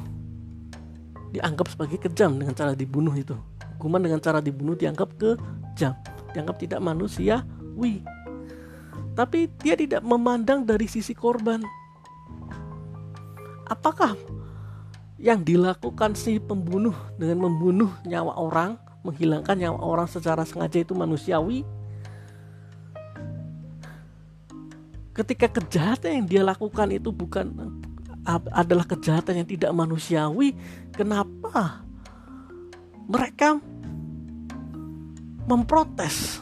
Dianggap 1.32 1.72
sebagai 1.72 1.98
kejam 1.98 2.38
dengan 2.38 2.54
cara 2.54 2.76
dibunuh 2.78 3.14
itu. 3.16 3.34
Hukuman 3.80 4.04
dengan 4.04 4.22
cara 4.22 4.44
dibunuh 4.44 4.78
dianggap 4.78 5.18
kejam, 5.18 5.98
dianggap 6.38 6.56
tidak 6.62 6.80
manusia 6.84 7.42
Wih, 7.76 8.04
tapi 9.16 9.48
dia 9.64 9.80
tidak 9.80 10.04
memandang 10.04 10.68
dari 10.68 10.88
sisi 10.88 11.16
korban. 11.16 11.64
Apakah 13.72 14.20
yang 15.16 15.48
dilakukan 15.48 16.12
si 16.20 16.36
pembunuh 16.42 16.96
dengan 17.16 17.48
membunuh 17.48 17.92
nyawa 18.04 18.36
orang, 18.36 18.72
menghilangkan 19.08 19.56
nyawa 19.56 19.80
orang 19.80 20.08
secara 20.12 20.44
sengaja 20.44 20.84
itu 20.84 20.92
manusiawi? 20.92 21.64
Ketika 25.22 25.62
kejahatan 25.62 26.24
yang 26.24 26.26
dia 26.26 26.42
lakukan 26.42 26.90
itu 26.90 27.14
bukan 27.14 27.54
adalah 28.50 28.90
kejahatan 28.90 29.46
yang 29.46 29.48
tidak 29.50 29.70
manusiawi, 29.70 30.58
kenapa 30.98 31.86
mereka 33.06 33.62
memprotes? 35.46 36.42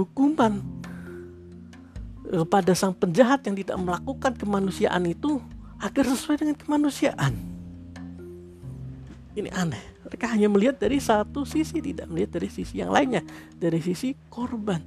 hukuman 0.00 0.62
kepada 2.30 2.72
sang 2.78 2.94
penjahat 2.94 3.42
yang 3.44 3.56
tidak 3.58 3.76
melakukan 3.76 4.32
kemanusiaan 4.38 5.02
itu 5.04 5.42
agar 5.82 6.04
sesuai 6.06 6.46
dengan 6.46 6.56
kemanusiaan. 6.56 7.34
Ini 9.34 9.50
aneh. 9.50 9.82
Mereka 10.06 10.26
hanya 10.26 10.50
melihat 10.50 10.78
dari 10.78 10.98
satu 10.98 11.46
sisi, 11.46 11.78
tidak 11.78 12.10
melihat 12.10 12.38
dari 12.38 12.50
sisi 12.50 12.82
yang 12.82 12.90
lainnya, 12.90 13.22
dari 13.58 13.78
sisi 13.78 14.14
korban. 14.30 14.82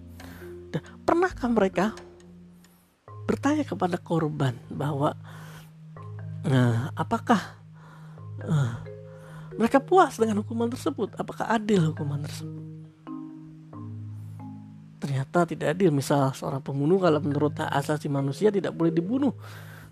Pernahkah 1.06 1.48
mereka 1.52 1.96
bertanya 3.24 3.64
kepada 3.64 3.96
korban 4.00 4.56
bahwa 4.68 5.16
nah, 6.44 6.92
apakah 6.96 7.40
uh, 8.44 8.76
mereka 9.56 9.80
puas 9.80 10.18
dengan 10.18 10.42
hukuman 10.42 10.70
tersebut? 10.70 11.14
Apakah 11.16 11.48
adil 11.54 11.94
hukuman 11.94 12.26
tersebut? 12.26 12.64
Ternyata 15.04 15.46
tidak 15.46 15.78
adil. 15.78 15.92
Misal 15.92 16.32
seorang 16.32 16.64
pembunuh 16.64 16.98
kalau 16.98 17.20
menurut 17.20 17.54
hak 17.60 17.70
asasi 17.70 18.08
manusia 18.08 18.50
tidak 18.50 18.74
boleh 18.74 18.90
dibunuh. 18.90 19.36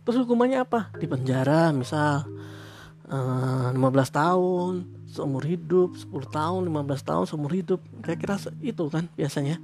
Terus 0.02 0.24
hukumannya 0.26 0.64
apa? 0.66 0.90
Di 0.98 1.06
penjara 1.06 1.70
misal 1.76 2.26
uh, 3.12 3.70
eh, 3.70 3.78
15 3.78 3.84
tahun 4.10 4.74
seumur 5.12 5.44
hidup, 5.44 6.00
10 6.00 6.32
tahun, 6.32 6.62
15 6.72 7.04
tahun 7.04 7.24
seumur 7.28 7.52
hidup. 7.52 7.84
Kira-kira 8.02 8.40
itu 8.64 8.84
kan 8.88 9.12
biasanya. 9.14 9.60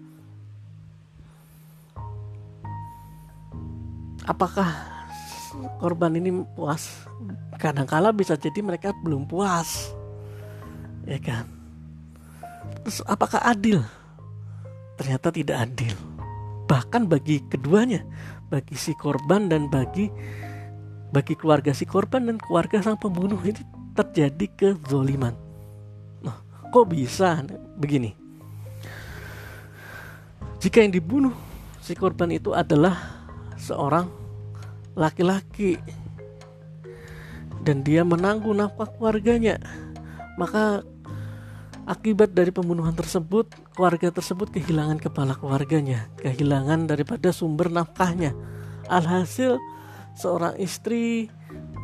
Apakah 4.28 4.68
korban 5.80 6.14
ini 6.20 6.44
puas? 6.54 7.08
Kadangkala 7.58 8.14
bisa 8.14 8.36
jadi 8.38 8.60
mereka 8.62 8.94
belum 9.02 9.26
puas. 9.26 9.96
Ya 11.08 11.18
kan? 11.18 11.48
Terus 12.84 13.00
apakah 13.08 13.42
adil? 13.42 13.82
Ternyata 15.00 15.32
tidak 15.32 15.58
adil. 15.72 15.96
Bahkan 16.68 17.08
bagi 17.08 17.40
keduanya 17.48 18.04
bagi 18.48 18.76
si 18.80 18.96
korban 18.96 19.52
dan 19.52 19.68
bagi 19.68 20.08
bagi 21.12 21.36
keluarga 21.36 21.72
si 21.72 21.88
korban 21.88 22.28
dan 22.28 22.38
keluarga 22.40 22.84
sang 22.84 23.00
pembunuh 23.00 23.40
ini 23.44 23.60
terjadi 23.96 24.46
kezoliman. 24.56 25.36
Nah, 26.24 26.44
kok 26.72 26.92
bisa 26.92 27.44
begini? 27.80 28.12
Jika 30.60 30.84
yang 30.84 30.92
dibunuh 30.92 31.36
si 31.80 31.96
korban 31.96 32.34
itu 32.36 32.52
adalah 32.52 32.98
seorang 33.56 34.17
laki-laki. 34.98 35.78
Dan 37.62 37.86
dia 37.86 38.02
menanggung 38.02 38.58
nafkah 38.58 38.90
keluarganya. 38.90 39.62
Maka 40.42 40.82
akibat 41.88 42.36
dari 42.36 42.52
pembunuhan 42.52 42.92
tersebut 42.98 43.48
keluarga 43.72 44.12
tersebut 44.12 44.52
kehilangan 44.52 45.00
kepala 45.00 45.40
keluarganya 45.40 46.12
kehilangan 46.20 46.90
daripada 46.90 47.32
sumber 47.32 47.72
nafkahnya. 47.72 48.36
Alhasil 48.92 49.56
seorang 50.18 50.60
istri 50.60 51.32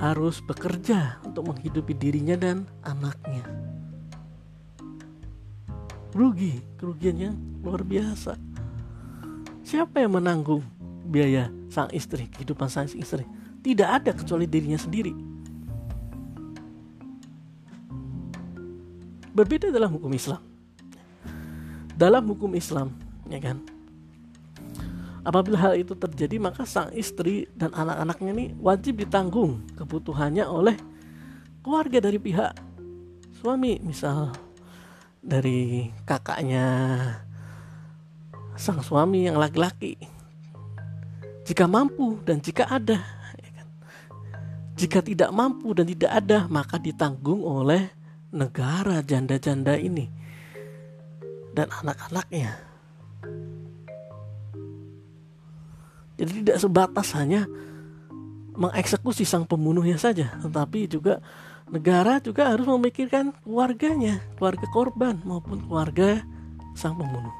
harus 0.03 0.43
bekerja 0.43 1.23
untuk 1.23 1.53
menghidupi 1.53 1.95
dirinya 1.95 2.35
dan 2.35 2.67
anaknya. 2.83 3.47
Rugi 6.13 6.61
kerugiannya 6.77 7.63
luar 7.63 7.81
biasa. 7.87 8.35
Siapa 9.63 10.03
yang 10.03 10.19
menanggung 10.19 10.61
biaya 11.03 11.51
sang 11.67 11.91
istri, 11.91 12.31
kehidupan 12.31 12.71
sang 12.71 12.87
istri. 12.87 13.27
Tidak 13.63 13.87
ada 13.87 14.11
kecuali 14.11 14.47
dirinya 14.47 14.79
sendiri. 14.79 15.13
Berbeda 19.33 19.73
dalam 19.73 19.91
hukum 19.97 20.13
Islam. 20.13 20.41
Dalam 21.93 22.23
hukum 22.29 22.51
Islam, 22.53 22.93
ya 23.29 23.39
kan? 23.41 23.61
Apabila 25.23 25.55
hal 25.55 25.79
itu 25.79 25.95
terjadi, 25.95 26.35
maka 26.35 26.67
sang 26.67 26.91
istri 26.91 27.47
dan 27.55 27.71
anak-anaknya 27.71 28.31
ini 28.35 28.45
wajib 28.59 28.99
ditanggung 28.99 29.63
kebutuhannya 29.79 30.43
oleh 30.43 30.75
keluarga 31.63 32.03
dari 32.03 32.19
pihak 32.19 32.51
suami, 33.39 33.79
misal 33.79 34.35
dari 35.23 35.87
kakaknya 36.03 36.67
sang 38.59 38.83
suami 38.83 39.31
yang 39.31 39.39
laki-laki 39.39 40.12
jika 41.43 41.67
mampu 41.67 42.19
dan 42.23 42.39
jika 42.39 42.67
ada. 42.67 43.03
Ya 43.39 43.49
kan? 43.55 43.67
Jika 44.79 44.99
tidak 45.03 45.29
mampu 45.35 45.75
dan 45.75 45.85
tidak 45.87 46.11
ada, 46.11 46.47
maka 46.47 46.79
ditanggung 46.79 47.43
oleh 47.43 47.91
negara 48.33 49.05
janda-janda 49.05 49.77
ini 49.77 50.09
dan 51.53 51.69
anak-anaknya. 51.69 52.57
Jadi 56.17 56.31
tidak 56.45 56.57
sebatas 56.61 57.13
hanya 57.17 57.45
mengeksekusi 58.53 59.25
sang 59.25 59.49
pembunuhnya 59.49 59.97
saja, 59.97 60.33
tetapi 60.41 60.85
juga 60.85 61.21
negara 61.69 62.21
juga 62.21 62.53
harus 62.53 62.69
memikirkan 62.69 63.33
keluarganya, 63.41 64.21
keluarga 64.37 64.67
korban 64.69 65.15
maupun 65.25 65.65
keluarga 65.65 66.21
sang 66.77 66.93
pembunuh. 66.97 67.33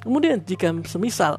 Kemudian 0.00 0.40
jika 0.40 0.72
semisal 0.88 1.36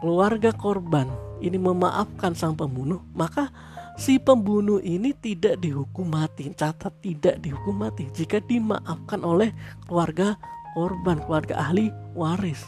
keluarga 0.00 0.50
korban 0.54 1.10
ini 1.44 1.60
memaafkan 1.60 2.32
sang 2.32 2.56
pembunuh, 2.56 3.02
maka 3.12 3.52
si 4.00 4.16
pembunuh 4.16 4.80
ini 4.80 5.12
tidak 5.12 5.60
dihukum 5.60 6.08
mati. 6.08 6.50
Catat 6.54 6.94
tidak 7.04 7.42
dihukum 7.42 7.84
mati 7.84 8.08
jika 8.14 8.40
dimaafkan 8.40 9.20
oleh 9.20 9.52
keluarga 9.84 10.38
korban, 10.72 11.20
keluarga 11.22 11.54
ahli 11.60 11.92
waris. 12.16 12.64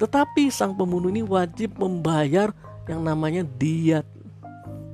Tetapi 0.00 0.48
sang 0.48 0.78
pembunuh 0.78 1.12
ini 1.12 1.20
wajib 1.20 1.76
membayar 1.76 2.54
yang 2.88 3.04
namanya 3.04 3.44
diat. 3.44 4.06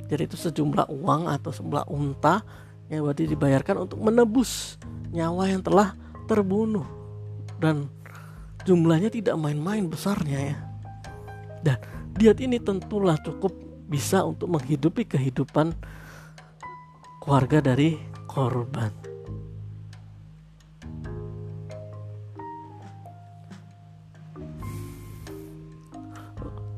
Jadi 0.06 0.22
itu 0.26 0.38
sejumlah 0.38 0.90
uang 0.90 1.30
atau 1.30 1.50
sejumlah 1.50 1.86
unta 1.90 2.42
yang 2.90 3.06
wajib 3.06 3.30
dibayarkan 3.30 3.86
untuk 3.86 3.98
menebus 3.98 4.78
nyawa 5.10 5.50
yang 5.50 5.62
telah 5.62 5.94
terbunuh. 6.30 6.86
Dan 7.58 7.90
jumlahnya 8.66 9.10
tidak 9.10 9.38
main-main 9.38 9.86
besarnya 9.86 10.38
ya. 10.54 10.56
Dan 11.66 11.82
diet 12.14 12.38
ini 12.38 12.62
tentulah 12.62 13.18
cukup 13.18 13.50
bisa 13.90 14.22
untuk 14.22 14.46
menghidupi 14.54 15.02
kehidupan 15.02 15.74
keluarga 17.18 17.58
dari 17.58 17.98
korban. 18.30 18.94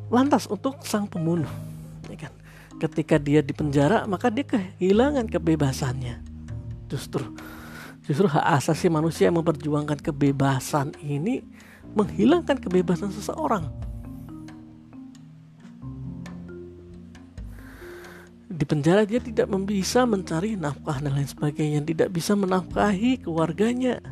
Lantas 0.08 0.48
untuk 0.48 0.80
sang 0.88 1.04
pembunuh, 1.04 1.52
ya 2.08 2.16
kan? 2.16 2.32
Ketika 2.80 3.20
dia 3.20 3.44
di 3.44 3.52
penjara, 3.52 4.08
maka 4.08 4.32
dia 4.32 4.48
kehilangan 4.48 5.28
kebebasannya. 5.28 6.24
Justru 6.88 7.28
justru 8.08 8.24
hak 8.24 8.56
asasi 8.56 8.88
manusia 8.88 9.28
yang 9.28 9.36
memperjuangkan 9.36 10.00
kebebasan 10.00 10.96
ini 11.04 11.44
menghilangkan 11.92 12.56
kebebasan 12.56 13.12
seseorang 13.12 13.68
di 18.58 18.66
penjara 18.66 19.06
dia 19.06 19.22
tidak 19.22 19.46
bisa 19.62 20.02
mencari 20.02 20.58
nafkah 20.58 20.98
dan 20.98 21.14
lain 21.14 21.30
sebagainya 21.30 21.78
tidak 21.86 22.10
bisa 22.10 22.34
menafkahi 22.34 23.22
keluarganya. 23.22 24.02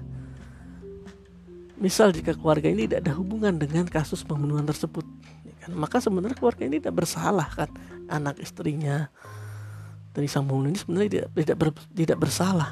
Misal 1.82 2.14
jika 2.14 2.30
keluarga 2.38 2.70
ini 2.70 2.86
tidak 2.86 3.10
ada 3.10 3.12
hubungan 3.18 3.58
dengan 3.58 3.90
kasus 3.90 4.22
pembunuhan 4.22 4.62
tersebut 4.62 5.02
ya 5.42 5.54
kan? 5.66 5.74
maka 5.74 5.98
sebenarnya 5.98 6.38
keluarga 6.38 6.62
ini 6.62 6.78
tidak 6.78 6.94
bersalah 6.94 7.50
kan? 7.58 7.74
Anak 8.06 8.38
istrinya 8.38 9.10
dari 10.14 10.30
sang 10.30 10.46
pembunuh 10.46 10.70
ini 10.70 10.78
sebenarnya 10.78 11.10
tidak 11.10 11.28
tidak, 11.42 11.56
ber, 11.58 11.68
tidak 11.90 12.18
bersalah 12.22 12.70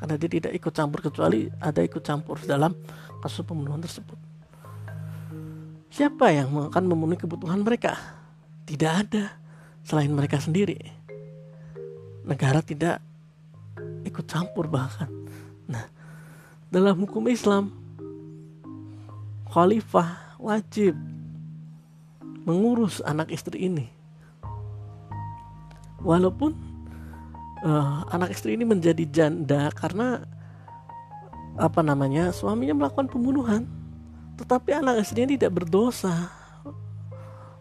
karena 0.00 0.14
dia 0.16 0.30
tidak 0.40 0.52
ikut 0.56 0.72
campur 0.72 0.98
kecuali 1.04 1.52
ada 1.60 1.80
ikut 1.84 2.00
campur 2.00 2.40
dalam 2.48 2.72
kasus 3.20 3.44
pembunuhan 3.44 3.84
tersebut. 3.84 4.16
Siapa 5.92 6.32
yang 6.32 6.72
akan 6.72 6.84
memenuhi 6.88 7.20
kebutuhan 7.20 7.60
mereka? 7.60 7.92
Tidak 8.64 8.88
ada 8.88 9.36
selain 9.84 10.08
mereka 10.08 10.40
sendiri 10.40 10.99
negara 12.30 12.62
tidak 12.62 13.02
ikut 14.06 14.22
campur 14.30 14.70
bahkan. 14.70 15.10
Nah, 15.66 15.90
dalam 16.70 17.02
hukum 17.02 17.26
Islam 17.26 17.74
khalifah 19.50 20.38
wajib 20.38 20.94
mengurus 22.46 23.02
anak 23.02 23.34
istri 23.34 23.66
ini. 23.66 23.90
Walaupun 26.00 26.56
uh, 27.66 28.06
anak 28.14 28.32
istri 28.32 28.56
ini 28.56 28.64
menjadi 28.64 29.04
janda 29.10 29.68
karena 29.74 30.24
apa 31.60 31.84
namanya 31.84 32.32
suaminya 32.32 32.72
melakukan 32.72 33.10
pembunuhan, 33.10 33.68
tetapi 34.40 34.80
anak 34.80 35.04
istrinya 35.04 35.34
tidak 35.34 35.52
berdosa. 35.60 36.30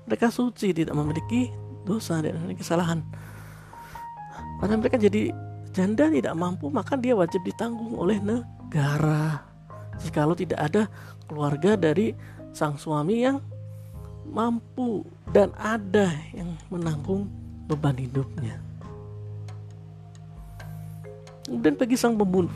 Mereka 0.08 0.32
suci, 0.34 0.74
tidak 0.74 0.96
memiliki 0.96 1.54
dosa, 1.86 2.24
dan 2.24 2.50
kesalahan 2.58 3.06
karena 4.60 4.76
mereka 4.76 4.98
jadi 5.00 5.32
janda 5.72 6.12
tidak 6.12 6.36
mampu 6.36 6.68
maka 6.68 7.00
dia 7.00 7.16
wajib 7.16 7.42
ditanggung 7.48 7.96
oleh 7.96 8.20
negara. 8.20 9.48
Jikalau 10.00 10.36
tidak 10.36 10.60
ada 10.60 10.88
keluarga 11.28 11.76
dari 11.76 12.16
sang 12.56 12.80
suami 12.80 13.24
yang 13.24 13.44
mampu 14.30 15.04
dan 15.34 15.52
ada 15.60 16.12
yang 16.32 16.56
menanggung 16.72 17.28
beban 17.68 17.98
hidupnya. 18.00 18.60
Kemudian 21.50 21.76
bagi 21.76 21.98
sang 21.98 22.14
pembunuh, 22.14 22.54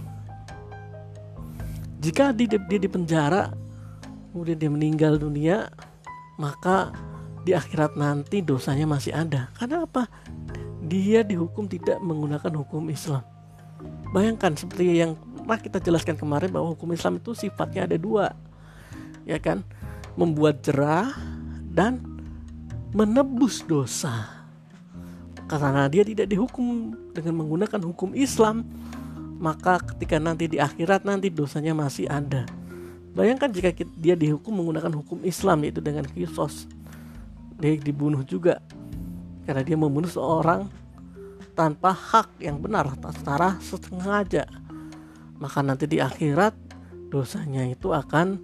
jika 2.04 2.36
dia, 2.36 2.60
di 2.60 2.90
penjara 2.92 3.50
kemudian 4.36 4.58
dia 4.60 4.70
meninggal 4.70 5.16
dunia 5.16 5.72
maka 6.36 6.92
di 7.48 7.56
akhirat 7.56 7.96
nanti 7.96 8.44
dosanya 8.44 8.84
masih 8.84 9.16
ada. 9.16 9.48
Karena 9.56 9.88
apa 9.88 10.08
dia 10.84 11.24
dihukum 11.24 11.66
tidak 11.66 11.98
menggunakan 12.04 12.52
hukum 12.60 12.92
Islam. 12.92 13.24
Bayangkan 14.12 14.54
seperti 14.56 15.00
yang 15.00 15.16
pernah 15.16 15.60
kita 15.60 15.80
jelaskan 15.80 16.16
kemarin 16.16 16.52
bahwa 16.52 16.76
hukum 16.76 16.92
Islam 16.92 17.20
itu 17.20 17.36
sifatnya 17.36 17.88
ada 17.88 17.98
dua 18.00 18.36
ya 19.24 19.40
kan? 19.40 19.64
Membuat 20.20 20.62
jerah 20.62 21.10
dan 21.72 22.04
menebus 22.94 23.66
dosa. 23.66 24.30
Karena 25.50 25.90
dia 25.92 26.06
tidak 26.06 26.30
dihukum 26.30 26.96
dengan 27.12 27.44
menggunakan 27.44 27.82
hukum 27.84 28.16
Islam 28.16 28.64
maka 29.44 29.82
ketika 29.84 30.22
nanti 30.24 30.48
di 30.48 30.58
akhirat 30.62 31.04
nanti 31.04 31.28
dosanya 31.28 31.76
masih 31.76 32.08
ada. 32.08 32.48
Bayangkan 33.14 33.52
jika 33.52 33.76
dia 34.00 34.16
dihukum 34.16 34.56
menggunakan 34.56 34.94
hukum 35.04 35.22
Islam 35.28 35.68
yaitu 35.68 35.84
dengan 35.84 36.08
kisos 36.08 36.66
dia 37.64 37.80
dibunuh 37.80 38.26
juga 38.28 38.60
karena 39.44 39.62
dia 39.64 39.78
membunuh 39.78 40.10
seorang 40.10 40.68
tanpa 41.54 41.94
hak 41.94 42.42
yang 42.42 42.60
benar 42.60 42.90
secara 43.14 43.60
sengaja. 43.62 44.50
Maka 45.38 45.60
nanti 45.62 45.86
di 45.86 46.02
akhirat 46.02 46.56
dosanya 47.14 47.68
itu 47.70 47.94
akan 47.94 48.42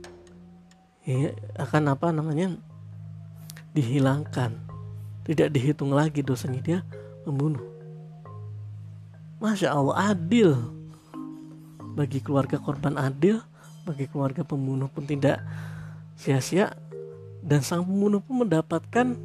akan 1.57 1.83
apa 1.89 2.07
namanya 2.13 2.53
dihilangkan. 3.73 4.53
Tidak 5.25 5.49
dihitung 5.53 5.93
lagi 5.93 6.25
dosanya 6.25 6.61
dia 6.61 6.79
membunuh. 7.25 7.61
Masya 9.39 9.73
Allah 9.73 10.13
adil. 10.13 10.57
Bagi 11.95 12.21
keluarga 12.21 12.61
korban 12.61 12.95
adil, 12.95 13.41
bagi 13.83 14.05
keluarga 14.05 14.45
pembunuh 14.45 14.87
pun 14.87 15.03
tidak 15.03 15.41
sia-sia 16.19 16.75
dan 17.39 17.63
sang 17.63 17.87
pembunuh 17.87 18.19
pun 18.19 18.45
mendapatkan 18.45 19.15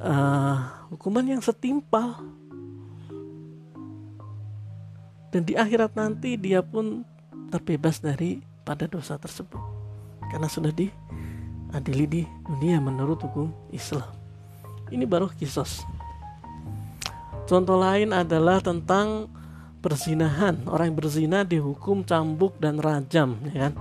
uh, 0.00 0.83
hukuman 0.94 1.26
yang 1.26 1.42
setimpal. 1.42 2.22
Dan 5.34 5.42
di 5.42 5.58
akhirat 5.58 5.98
nanti 5.98 6.38
dia 6.38 6.62
pun 6.62 7.02
terbebas 7.50 7.98
dari 7.98 8.38
pada 8.62 8.86
dosa 8.86 9.18
tersebut 9.18 9.58
karena 10.30 10.46
sudah 10.46 10.70
diadili 10.70 12.06
di 12.06 12.22
dunia 12.46 12.78
menurut 12.78 13.18
hukum 13.26 13.50
Islam. 13.74 14.06
Ini 14.94 15.02
baru 15.04 15.26
kisos. 15.34 15.82
Contoh 17.44 17.76
lain 17.76 18.14
adalah 18.14 18.62
tentang 18.62 19.26
perzinahan 19.84 20.64
orang 20.64 20.94
yang 20.94 20.96
berzina 20.96 21.38
dihukum 21.44 22.08
cambuk 22.08 22.56
dan 22.56 22.80
rajam 22.80 23.36
ya 23.52 23.68
kan 23.68 23.76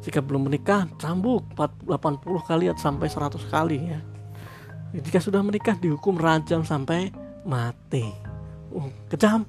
jika 0.00 0.24
belum 0.24 0.48
menikah 0.48 0.88
cambuk 0.96 1.44
80 1.52 1.92
kali 2.48 2.72
sampai 2.80 3.12
100 3.12 3.52
kali 3.52 3.92
ya 3.92 4.00
jika 5.02 5.18
sudah 5.18 5.42
menikah 5.42 5.74
dihukum 5.74 6.14
rajam 6.14 6.62
sampai 6.62 7.10
mati. 7.42 8.06
Uh, 8.70 8.90
kejam. 9.10 9.42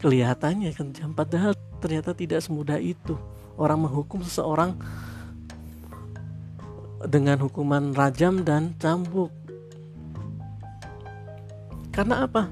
Kelihatannya 0.00 0.72
kejam 0.72 1.12
padahal 1.12 1.52
ternyata 1.84 2.16
tidak 2.16 2.40
semudah 2.40 2.80
itu. 2.80 3.20
Orang 3.60 3.84
menghukum 3.84 4.24
seseorang 4.24 4.72
dengan 7.04 7.36
hukuman 7.44 7.92
rajam 7.92 8.40
dan 8.40 8.72
cambuk. 8.80 9.28
Karena 11.92 12.24
apa? 12.24 12.48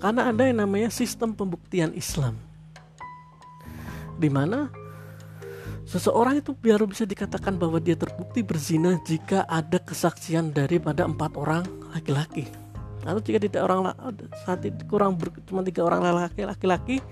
Karena 0.00 0.32
ada 0.32 0.42
yang 0.44 0.64
namanya 0.64 0.92
sistem 0.92 1.32
pembuktian 1.32 1.96
Islam. 1.96 2.36
Di 4.20 4.28
mana 4.28 4.68
seseorang 5.90 6.38
itu 6.38 6.54
biar 6.54 6.78
bisa 6.86 7.02
dikatakan 7.02 7.58
bahwa 7.58 7.82
dia 7.82 7.98
terbukti 7.98 8.46
berzina 8.46 8.94
jika 9.02 9.42
ada 9.50 9.82
kesaksian 9.82 10.54
daripada 10.54 11.02
empat 11.02 11.34
orang 11.34 11.66
laki-laki. 11.90 12.46
Atau 13.02 13.18
jika 13.18 13.42
tidak 13.42 13.66
orang 13.66 13.90
saat 14.46 14.62
itu 14.62 14.86
kurang 14.86 15.18
ber, 15.18 15.34
cuma 15.50 15.66
tiga 15.66 15.82
orang 15.82 16.06
laki-laki 16.14 17.02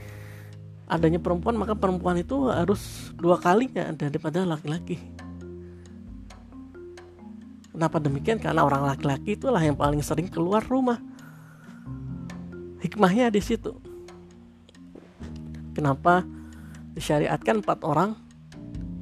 adanya 0.88 1.20
perempuan 1.20 1.52
maka 1.52 1.76
perempuan 1.76 2.16
itu 2.16 2.48
harus 2.48 3.12
dua 3.18 3.36
kalinya 3.42 3.90
daripada 3.92 4.46
laki-laki. 4.46 4.96
Kenapa 7.74 7.98
demikian? 7.98 8.38
Karena 8.38 8.62
orang 8.62 8.86
laki-laki 8.86 9.34
itulah 9.34 9.60
yang 9.60 9.74
paling 9.74 10.00
sering 10.06 10.30
keluar 10.30 10.62
rumah 10.62 11.02
hikmahnya 12.78 13.30
di 13.34 13.42
situ 13.42 13.74
kenapa 15.74 16.22
disyariatkan 16.94 17.62
empat 17.62 17.82
orang 17.82 18.14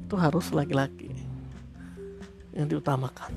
itu 0.07 0.15
harus 0.15 0.47
laki-laki 0.55 1.11
yang 2.55 2.71
diutamakan. 2.71 3.35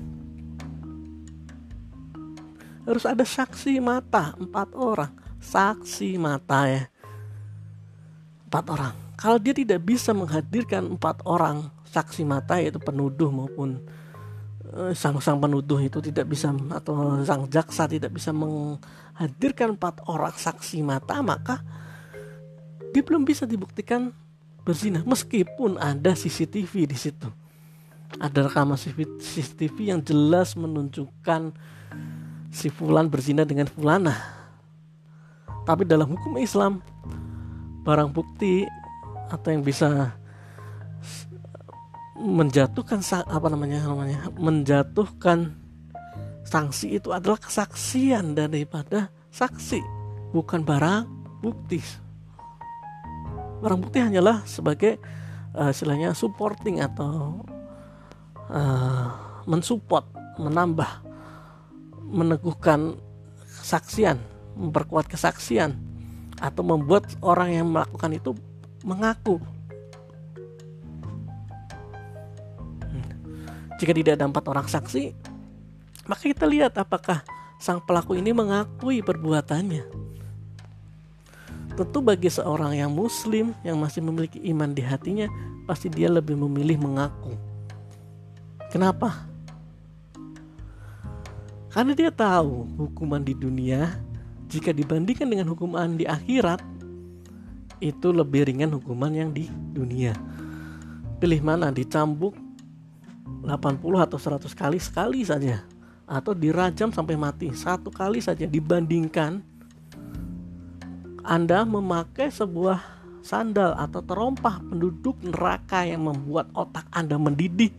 Harus 2.87 3.03
ada 3.03 3.27
saksi 3.27 3.83
mata 3.83 4.33
empat 4.39 4.71
orang. 4.73 5.11
Saksi 5.43 6.15
mata 6.15 6.71
ya. 6.71 6.83
Empat 8.47 8.65
orang. 8.71 8.93
Kalau 9.19 9.37
dia 9.37 9.51
tidak 9.51 9.83
bisa 9.83 10.15
menghadirkan 10.15 10.95
empat 10.95 11.21
orang 11.27 11.67
saksi 11.91 12.23
mata 12.23 12.57
yaitu 12.57 12.79
penuduh 12.79 13.29
maupun 13.29 13.83
Eh, 14.71 14.95
sang-sang 14.95 15.35
penuduh 15.35 15.83
itu 15.83 15.99
tidak 15.99 16.31
bisa 16.31 16.55
atau 16.71 17.19
sang 17.27 17.43
jaksa 17.51 17.91
tidak 17.91 18.15
bisa 18.15 18.31
menghadirkan 18.31 19.75
empat 19.75 19.99
orang 20.07 20.31
saksi 20.31 20.79
mata 20.79 21.19
maka 21.19 21.59
dia 22.95 23.03
belum 23.03 23.27
bisa 23.27 23.43
dibuktikan 23.43 24.15
berzina 24.61 25.01
meskipun 25.03 25.77
ada 25.81 26.13
CCTV 26.13 26.89
di 26.89 26.97
situ. 26.97 27.29
Ada 28.19 28.51
rekaman 28.51 28.75
CCTV 28.75 29.95
yang 29.95 30.03
jelas 30.03 30.59
menunjukkan 30.59 31.55
si 32.51 32.67
fulan 32.67 33.07
berzina 33.07 33.47
dengan 33.47 33.71
fulana 33.71 34.41
tapi 35.63 35.85
dalam 35.85 36.09
hukum 36.11 36.35
Islam 36.41 36.81
barang 37.85 38.11
bukti 38.13 38.65
atau 39.31 39.49
yang 39.49 39.63
bisa 39.63 40.13
menjatuhkan 42.19 43.01
apa 43.25 43.47
namanya 43.49 43.87
namanya 43.87 44.29
menjatuhkan 44.37 45.57
sanksi 46.45 47.01
itu 47.01 47.09
adalah 47.15 47.39
kesaksian 47.39 48.37
daripada 48.37 49.09
saksi 49.33 49.81
bukan 50.35 50.61
barang 50.61 51.07
bukti 51.41 51.81
barang 53.61 53.79
bukti 53.79 54.01
hanyalah 54.01 54.43
sebagai 54.49 54.97
uh, 55.53 55.69
istilahnya 55.69 56.17
supporting 56.17 56.81
atau 56.81 57.45
uh, 58.49 59.07
mensupport 59.45 60.05
menambah 60.41 60.89
meneguhkan 62.11 62.97
kesaksian 63.61 64.17
memperkuat 64.57 65.07
kesaksian 65.07 65.77
atau 66.41 66.65
membuat 66.65 67.05
orang 67.21 67.49
yang 67.53 67.67
melakukan 67.69 68.11
itu 68.17 68.31
mengaku 68.81 69.37
Jika 73.81 73.97
tidak 73.97 74.13
ada 74.21 74.29
empat 74.29 74.45
orang 74.45 74.69
saksi, 74.69 75.09
maka 76.05 76.21
kita 76.21 76.45
lihat 76.45 76.77
apakah 76.77 77.25
sang 77.57 77.81
pelaku 77.81 78.13
ini 78.13 78.29
mengakui 78.29 79.01
perbuatannya. 79.01 80.00
Tentu 81.71 82.03
bagi 82.03 82.27
seorang 82.27 82.75
yang 82.75 82.91
muslim 82.91 83.55
yang 83.63 83.79
masih 83.79 84.03
memiliki 84.03 84.43
iman 84.51 84.75
di 84.75 84.83
hatinya, 84.83 85.31
pasti 85.63 85.87
dia 85.87 86.11
lebih 86.11 86.35
memilih 86.35 86.75
mengaku. 86.77 87.33
Kenapa? 88.71 89.27
Karena 91.71 91.95
dia 91.95 92.11
tahu 92.11 92.67
hukuman 92.75 93.23
di 93.23 93.31
dunia 93.31 93.95
jika 94.51 94.75
dibandingkan 94.75 95.31
dengan 95.31 95.47
hukuman 95.47 95.95
di 95.95 96.03
akhirat 96.03 96.59
itu 97.79 98.11
lebih 98.11 98.51
ringan 98.51 98.75
hukuman 98.75 99.11
yang 99.15 99.31
di 99.31 99.47
dunia. 99.71 100.11
Pilih 101.23 101.39
mana 101.39 101.71
dicambuk 101.71 102.35
80 103.47 103.79
atau 104.03 104.19
100 104.19 104.51
kali 104.51 104.77
sekali 104.83 105.19
saja 105.23 105.63
atau 106.03 106.35
dirajam 106.35 106.91
sampai 106.91 107.15
mati 107.15 107.47
satu 107.55 107.87
kali 107.87 108.19
saja 108.19 108.43
dibandingkan 108.43 109.39
Anda 111.21 111.63
memakai 111.63 112.33
sebuah 112.33 112.81
sandal 113.21 113.77
atau 113.77 114.01
terompah 114.01 114.61
penduduk 114.65 115.21
neraka 115.21 115.85
yang 115.85 116.09
membuat 116.09 116.49
otak 116.57 116.89
Anda 116.89 117.21
mendidih 117.21 117.69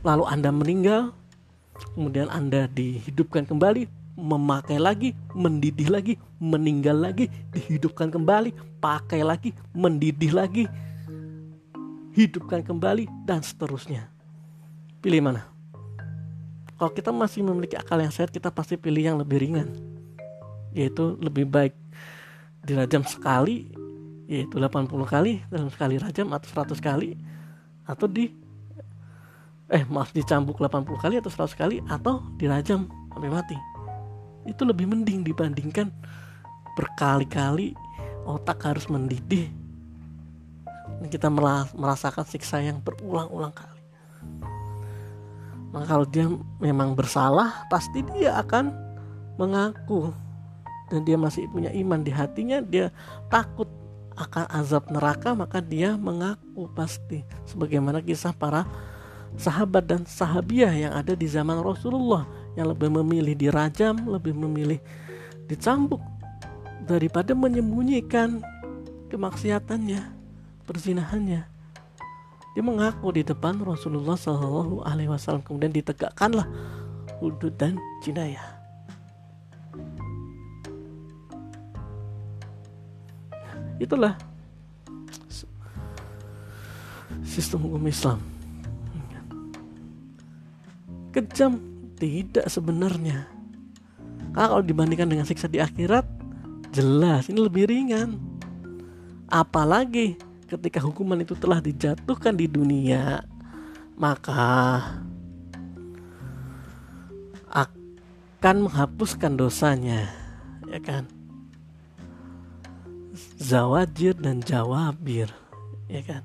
lalu 0.00 0.24
Anda 0.24 0.48
meninggal 0.50 1.12
kemudian 1.92 2.32
Anda 2.32 2.64
dihidupkan 2.72 3.44
kembali 3.44 3.84
memakai 4.16 4.80
lagi 4.80 5.12
mendidih 5.36 5.92
lagi 5.92 6.16
meninggal 6.40 6.96
lagi 6.96 7.28
dihidupkan 7.52 8.08
kembali 8.08 8.80
pakai 8.80 9.20
lagi 9.20 9.52
mendidih 9.76 10.32
lagi 10.32 10.64
hidupkan 12.16 12.64
kembali 12.64 13.04
dan 13.28 13.44
seterusnya 13.44 14.16
Pilih 15.06 15.22
mana? 15.22 15.46
Kalau 16.74 16.90
kita 16.90 17.14
masih 17.14 17.46
memiliki 17.46 17.78
akal 17.78 18.02
yang 18.02 18.10
sehat, 18.10 18.34
kita 18.34 18.50
pasti 18.50 18.74
pilih 18.74 18.98
yang 19.06 19.16
lebih 19.22 19.38
ringan. 19.38 19.70
Yaitu 20.74 21.14
lebih 21.22 21.46
baik 21.46 21.78
dirajam 22.66 23.06
sekali 23.06 23.70
yaitu 24.26 24.58
80 24.58 24.90
kali 25.06 25.38
dalam 25.46 25.70
sekali 25.70 26.02
rajam 26.02 26.34
atau 26.34 26.66
100 26.66 26.82
kali 26.82 27.14
atau 27.86 28.10
di 28.10 28.26
eh 29.70 29.86
maaf 29.86 30.10
dicambuk 30.10 30.58
80 30.58 30.98
kali 30.98 31.14
atau 31.22 31.30
100 31.30 31.54
kali 31.54 31.76
atau 31.86 32.22
dirajam 32.38 32.90
sampai 33.14 33.30
mati. 33.30 33.58
Itu 34.46 34.66
lebih 34.66 34.90
mending 34.90 35.26
dibandingkan 35.26 35.90
berkali-kali 36.74 37.74
otak 38.26 38.62
harus 38.66 38.86
mendidih. 38.90 39.50
Dan 41.02 41.06
kita 41.10 41.30
merasakan 41.74 42.26
siksa 42.26 42.62
yang 42.62 42.82
berulang-ulang 42.82 43.54
kali. 43.54 43.82
Maka 45.74 45.86
kalau 45.86 46.06
dia 46.06 46.30
memang 46.62 46.94
bersalah 46.94 47.66
pasti 47.66 48.06
dia 48.14 48.38
akan 48.38 48.70
mengaku 49.36 50.14
dan 50.90 51.02
dia 51.02 51.18
masih 51.18 51.50
punya 51.50 51.70
iman 51.74 52.00
di 52.02 52.14
hatinya 52.14 52.62
dia 52.62 52.94
takut 53.26 53.66
akan 54.16 54.48
azab 54.48 54.88
neraka 54.88 55.36
maka 55.36 55.60
dia 55.60 55.98
mengaku 55.98 56.70
pasti 56.72 57.20
sebagaimana 57.44 58.00
kisah 58.00 58.32
para 58.32 58.64
sahabat 59.36 59.84
dan 59.84 60.02
sahabiah 60.08 60.72
yang 60.72 60.92
ada 60.96 61.12
di 61.12 61.28
zaman 61.28 61.60
Rasulullah 61.60 62.24
yang 62.56 62.72
lebih 62.72 62.88
memilih 62.88 63.36
dirajam 63.36 64.00
lebih 64.08 64.32
memilih 64.32 64.80
dicambuk 65.44 66.00
daripada 66.88 67.36
menyembunyikan 67.36 68.40
kemaksiatannya 69.12 70.00
perzinahannya. 70.64 71.42
Dia 72.56 72.64
mengaku 72.64 73.12
di 73.12 73.22
depan 73.22 73.60
Rasulullah 73.60 74.16
Shallallahu 74.16 74.80
Alaihi 74.88 75.12
Wasallam 75.12 75.44
kemudian 75.44 75.76
ditegakkanlah 75.76 76.48
hudud 77.20 77.52
dan 77.60 77.76
jinayah 78.00 78.55
itulah 83.76 84.16
sistem 87.24 87.68
hukum 87.68 87.84
Islam. 87.88 88.18
Kejam 91.12 91.60
tidak 91.96 92.46
sebenarnya. 92.52 93.24
Karena 94.36 94.48
kalau 94.52 94.64
dibandingkan 94.64 95.08
dengan 95.08 95.24
siksa 95.24 95.48
di 95.48 95.60
akhirat 95.60 96.04
jelas 96.72 97.32
ini 97.32 97.40
lebih 97.40 97.68
ringan. 97.68 98.20
Apalagi 99.32 100.20
ketika 100.46 100.78
hukuman 100.78 101.18
itu 101.18 101.34
telah 101.34 101.58
dijatuhkan 101.58 102.38
di 102.38 102.46
dunia 102.46 103.26
maka 103.98 104.78
akan 107.50 108.56
menghapuskan 108.68 109.34
dosanya 109.34 110.06
ya 110.70 110.78
kan 110.78 111.10
zawajir 113.46 114.18
dan 114.18 114.42
jawabir 114.42 115.30
ya 115.86 116.02
kan? 116.02 116.22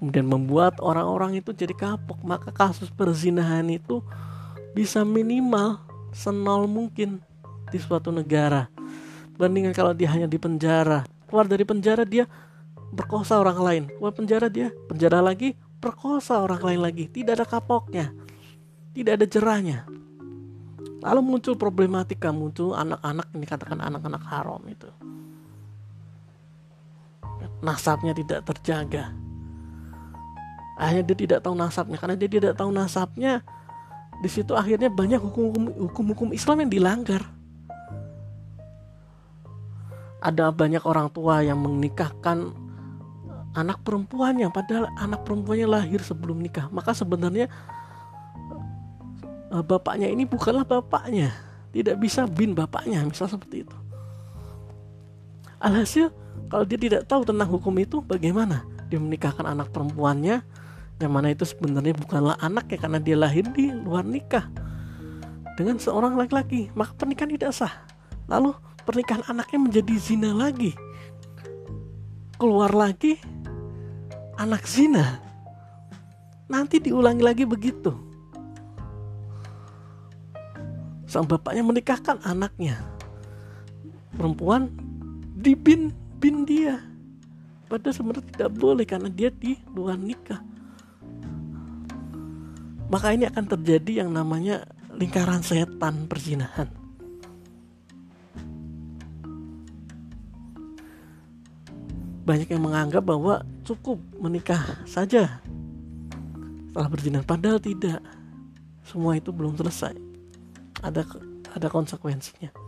Kemudian 0.00 0.26
membuat 0.26 0.80
orang-orang 0.80 1.38
itu 1.38 1.52
jadi 1.52 1.76
kapok. 1.76 2.24
Maka 2.24 2.50
kasus 2.50 2.88
perzinahan 2.90 3.68
itu 3.70 4.00
bisa 4.72 5.04
minimal 5.04 5.78
senol 6.10 6.66
mungkin 6.66 7.20
di 7.70 7.78
suatu 7.78 8.08
negara. 8.10 8.66
Bandingkan 9.36 9.76
kalau 9.76 9.92
dia 9.92 10.10
hanya 10.10 10.26
di 10.26 10.40
penjara. 10.40 11.04
Keluar 11.28 11.46
dari 11.46 11.62
penjara 11.62 12.02
dia 12.02 12.26
berkosa 12.90 13.38
orang 13.38 13.58
lain. 13.60 13.82
Keluar 13.94 14.12
penjara 14.16 14.48
dia 14.50 14.74
penjara 14.90 15.22
lagi 15.22 15.54
perkosa 15.78 16.40
orang 16.42 16.60
lain 16.64 16.80
lagi. 16.82 17.04
Tidak 17.06 17.38
ada 17.38 17.46
kapoknya. 17.46 18.10
Tidak 18.96 19.12
ada 19.16 19.24
jerahnya 19.28 19.86
lalu 21.02 21.20
muncul 21.20 21.58
problematika 21.58 22.30
muncul 22.30 22.78
anak-anak 22.78 23.26
ini 23.34 23.44
katakan 23.44 23.82
anak-anak 23.82 24.22
haram 24.22 24.62
itu 24.70 24.86
nasabnya 27.62 28.12
tidak 28.12 28.42
terjaga. 28.44 29.14
Akhirnya 30.74 31.14
dia 31.14 31.18
tidak 31.24 31.40
tahu 31.46 31.54
nasabnya 31.54 31.96
karena 31.96 32.16
dia 32.18 32.28
tidak 32.28 32.54
tahu 32.58 32.70
nasabnya. 32.74 33.46
Di 34.18 34.28
situ 34.30 34.52
akhirnya 34.58 34.90
banyak 34.90 35.22
hukum-hukum 35.22 36.34
Islam 36.34 36.66
yang 36.66 36.70
dilanggar. 36.70 37.22
Ada 40.22 40.50
banyak 40.54 40.82
orang 40.86 41.10
tua 41.10 41.42
yang 41.42 41.58
menikahkan 41.58 42.54
anak 43.52 43.84
perempuannya 43.84 44.48
padahal 44.48 44.88
anak 44.96 45.26
perempuannya 45.26 45.66
lahir 45.66 46.02
sebelum 46.02 46.42
nikah. 46.42 46.66
Maka 46.70 46.94
sebenarnya 46.94 47.46
eh, 49.50 49.62
bapaknya 49.62 50.10
ini 50.10 50.26
bukanlah 50.26 50.66
bapaknya. 50.66 51.30
Tidak 51.72 51.96
bisa 51.96 52.28
bin 52.28 52.52
bapaknya, 52.52 53.00
misal 53.00 53.32
seperti 53.32 53.64
itu. 53.64 53.76
Alhasil 55.56 56.12
kalau 56.52 56.68
dia 56.68 56.76
tidak 56.76 57.08
tahu 57.08 57.24
tentang 57.24 57.48
hukum 57.48 57.72
itu 57.80 58.04
bagaimana? 58.04 58.60
Dia 58.92 59.00
menikahkan 59.00 59.48
anak 59.48 59.72
perempuannya 59.72 60.44
yang 61.00 61.08
mana 61.08 61.32
itu 61.32 61.48
sebenarnya 61.48 61.96
bukanlah 61.96 62.36
anak 62.44 62.68
ya 62.68 62.76
karena 62.76 63.00
dia 63.00 63.16
lahir 63.16 63.48
di 63.56 63.72
luar 63.72 64.04
nikah 64.04 64.52
dengan 65.56 65.80
seorang 65.80 66.12
laki-laki, 66.16 66.68
maka 66.76 66.92
pernikahan 66.92 67.32
tidak 67.32 67.56
sah. 67.56 67.72
Lalu 68.28 68.52
pernikahan 68.84 69.24
anaknya 69.32 69.58
menjadi 69.64 69.94
zina 69.96 70.36
lagi. 70.36 70.76
Keluar 72.36 72.72
lagi 72.76 73.16
anak 74.36 74.68
zina. 74.68 75.24
Nanti 76.52 76.84
diulangi 76.84 77.24
lagi 77.24 77.44
begitu. 77.48 77.96
Sang 81.08 81.24
bapaknya 81.24 81.64
menikahkan 81.64 82.20
anaknya. 82.28 82.76
Perempuan 84.16 84.68
dibin 85.36 85.92
bin 86.22 86.46
dia. 86.46 86.78
Padahal 87.66 87.98
sebenarnya 87.98 88.26
tidak 88.30 88.50
boleh 88.54 88.86
karena 88.86 89.10
dia 89.10 89.34
di 89.34 89.58
luar 89.74 89.98
nikah. 89.98 90.38
Maka 92.86 93.10
ini 93.10 93.26
akan 93.26 93.44
terjadi 93.58 94.06
yang 94.06 94.14
namanya 94.14 94.62
lingkaran 94.94 95.42
setan 95.42 96.06
perzinahan. 96.06 96.70
Banyak 102.22 102.54
yang 102.54 102.62
menganggap 102.62 103.02
bahwa 103.02 103.42
cukup 103.66 103.98
menikah 104.22 104.62
saja 104.86 105.42
setelah 106.70 106.86
berzina 106.86 107.20
padahal 107.26 107.58
tidak. 107.58 107.98
Semua 108.86 109.18
itu 109.18 109.34
belum 109.34 109.58
selesai. 109.58 109.96
Ada 110.84 111.02
ada 111.56 111.68
konsekuensinya 111.72 112.61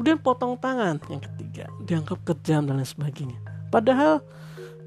Kemudian 0.00 0.16
potong 0.16 0.56
tangan 0.56 0.96
yang 1.12 1.20
ketiga 1.20 1.68
dianggap 1.84 2.24
kejam 2.24 2.64
dan 2.64 2.80
lain 2.80 2.88
sebagainya. 2.88 3.36
Padahal 3.68 4.24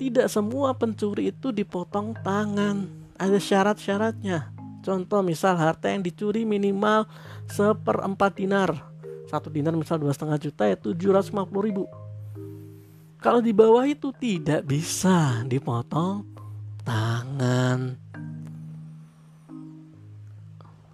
tidak 0.02 0.26
semua 0.26 0.73
pencuri 0.73 1.30
itu 1.30 1.54
dipotong 1.54 2.17
tangan. 2.26 2.89
Ada 3.21 3.38
syarat-syaratnya. 3.38 4.49
Contoh 4.82 5.21
misal 5.21 5.54
harta 5.54 5.93
yang 5.93 6.02
dicuri 6.02 6.49
minimal 6.49 7.06
seperempat 7.45 8.41
dinar. 8.41 8.73
Satu 9.30 9.54
dinar 9.54 9.78
misal 9.78 10.02
dua 10.02 10.17
setengah 10.17 10.41
juta 10.41 10.65
ya 10.65 10.73
750 10.82 11.30
ribu. 11.62 11.86
Kalau 13.21 13.38
di 13.38 13.54
bawah 13.54 13.86
itu 13.86 14.10
tidak 14.17 14.65
bisa 14.65 15.45
dipotong 15.45 16.26
tangan. 16.82 18.02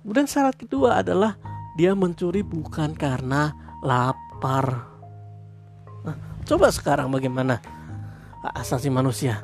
Kemudian 0.04 0.28
syarat 0.28 0.60
kedua 0.60 1.00
adalah 1.00 1.40
dia 1.80 1.96
mencuri 1.96 2.44
bukan 2.44 2.92
karena 3.00 3.69
lapar. 3.84 4.88
Nah, 6.04 6.15
coba 6.44 6.68
sekarang 6.72 7.12
bagaimana 7.12 7.60
asasi 8.56 8.88
manusia? 8.92 9.44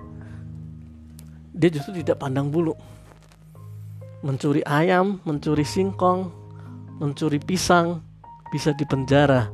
Dia 1.56 1.72
justru 1.72 2.04
tidak 2.04 2.20
pandang 2.20 2.52
bulu. 2.52 2.76
Mencuri 4.26 4.66
ayam, 4.68 5.24
mencuri 5.24 5.64
singkong, 5.64 6.28
mencuri 7.00 7.40
pisang, 7.40 8.04
bisa 8.52 8.76
dipenjara 8.76 9.48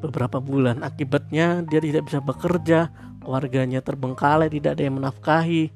beberapa 0.00 0.40
bulan. 0.40 0.84
Akibatnya 0.84 1.64
dia 1.64 1.80
tidak 1.80 2.08
bisa 2.08 2.20
bekerja, 2.20 2.88
keluarganya 3.24 3.80
terbengkalai, 3.80 4.52
tidak 4.52 4.76
ada 4.76 4.82
yang 4.84 4.96
menafkahi. 5.00 5.72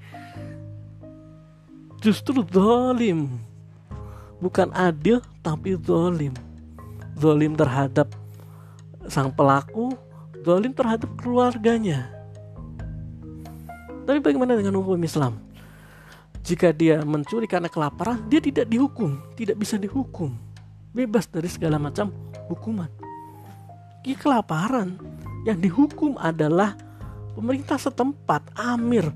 Justru 1.98 2.46
dolim, 2.46 3.40
bukan 4.38 4.70
adil 4.76 5.18
tapi 5.42 5.74
dolim. 5.74 6.36
Dolim 7.18 7.58
terhadap 7.58 8.06
sang 9.08 9.32
pelaku 9.32 9.92
dolim 10.44 10.72
terhadap 10.72 11.10
keluarganya. 11.18 12.08
Tapi 14.08 14.24
bagaimana 14.24 14.56
dengan 14.56 14.80
hukum 14.80 14.96
Islam? 15.04 15.36
Jika 16.40 16.72
dia 16.72 17.04
mencuri 17.04 17.44
karena 17.44 17.68
kelaparan, 17.68 18.24
dia 18.32 18.40
tidak 18.40 18.72
dihukum, 18.72 19.20
tidak 19.36 19.60
bisa 19.60 19.76
dihukum. 19.76 20.32
Bebas 20.96 21.28
dari 21.28 21.44
segala 21.44 21.76
macam 21.76 22.08
hukuman. 22.48 22.88
Dia 24.00 24.16
kelaparan. 24.16 24.96
Yang 25.44 25.68
dihukum 25.68 26.16
adalah 26.16 26.72
pemerintah 27.36 27.76
setempat, 27.76 28.48
amir, 28.56 29.12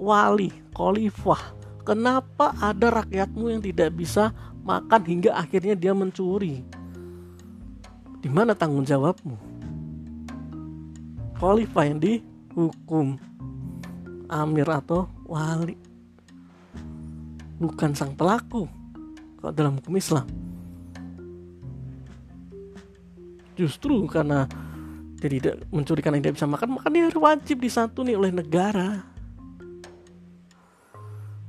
wali, 0.00 0.48
khalifah. 0.72 1.52
Kenapa 1.84 2.56
ada 2.56 3.04
rakyatmu 3.04 3.52
yang 3.52 3.60
tidak 3.60 3.92
bisa 3.92 4.32
makan 4.64 5.04
hingga 5.04 5.36
akhirnya 5.36 5.76
dia 5.76 5.92
mencuri? 5.92 6.64
Di 8.24 8.32
mana 8.32 8.56
tanggung 8.56 8.88
jawabmu? 8.88 9.36
khalifah 11.44 11.84
yang 11.84 12.00
dihukum. 12.00 13.20
Amir 14.32 14.64
atau 14.64 15.04
wali. 15.28 15.76
Bukan 17.60 17.92
sang 17.92 18.16
pelaku 18.16 18.64
kalau 19.36 19.52
dalam 19.52 19.76
hukum 19.76 19.92
Islam. 20.00 20.24
Justru 23.60 24.08
karena 24.08 24.48
dia 25.20 25.28
tidak 25.28 25.54
mencurikan 25.68 26.16
yang 26.16 26.24
tidak 26.24 26.36
bisa 26.40 26.48
makan 26.48 26.80
maka 26.80 26.88
dia 26.88 27.12
wajib 27.12 27.60
disantuni 27.60 28.16
oleh 28.16 28.32
negara. 28.32 29.04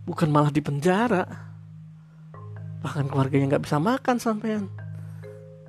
Bukan 0.03 0.27
malah 0.27 0.51
di 0.51 0.59
penjara. 0.59 1.23
Bahkan 2.83 3.07
keluarganya 3.07 3.55
nggak 3.55 3.63
bisa 3.63 3.79
makan 3.79 4.19
sampean 4.19 4.84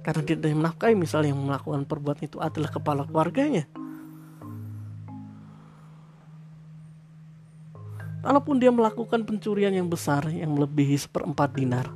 karena 0.07 0.23
dia 0.23 0.39
tidak 0.39 0.55
menafkahi 0.55 0.95
misalnya 0.95 1.35
yang 1.35 1.43
melakukan 1.43 1.83
perbuatan 1.83 2.31
itu 2.31 2.39
adalah 2.39 2.71
kepala 2.71 3.03
keluarganya 3.03 3.67
Walaupun 8.27 8.59
dia 8.59 8.75
melakukan 8.75 9.23
pencurian 9.23 9.71
yang 9.71 9.87
besar 9.87 10.27
yang 10.35 10.51
melebihi 10.59 10.99
seperempat 10.99 11.55
dinar. 11.55 11.87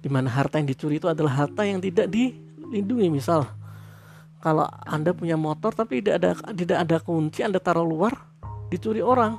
Di 0.00 0.08
mana 0.08 0.32
harta 0.32 0.56
yang 0.56 0.64
dicuri 0.64 0.96
itu 0.96 1.04
adalah 1.04 1.44
harta 1.44 1.68
yang 1.68 1.84
tidak 1.84 2.08
dilindungi. 2.08 3.12
Misal, 3.12 3.44
kalau 4.40 4.64
Anda 4.88 5.12
punya 5.12 5.36
motor 5.36 5.76
tapi 5.76 6.00
tidak 6.00 6.24
ada 6.24 6.30
tidak 6.56 6.78
ada 6.80 6.96
kunci, 6.96 7.44
Anda 7.44 7.60
taruh 7.60 7.84
luar, 7.84 8.16
dicuri 8.72 9.04
orang. 9.04 9.36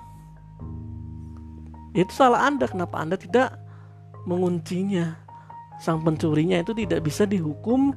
Itu 1.97 2.13
salah 2.13 2.45
Anda. 2.45 2.69
Kenapa 2.69 3.01
Anda 3.01 3.17
tidak 3.17 3.57
menguncinya? 4.29 5.28
Sang 5.79 6.03
pencurinya 6.03 6.59
itu 6.59 6.75
tidak 6.75 7.07
bisa 7.07 7.23
dihukum 7.23 7.95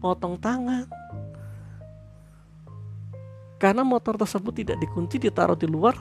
potong 0.00 0.40
tangan. 0.40 0.88
Karena 3.60 3.84
motor 3.84 4.16
tersebut 4.16 4.64
tidak 4.64 4.80
dikunci, 4.80 5.20
ditaruh 5.20 5.52
di 5.52 5.68
luar, 5.68 5.92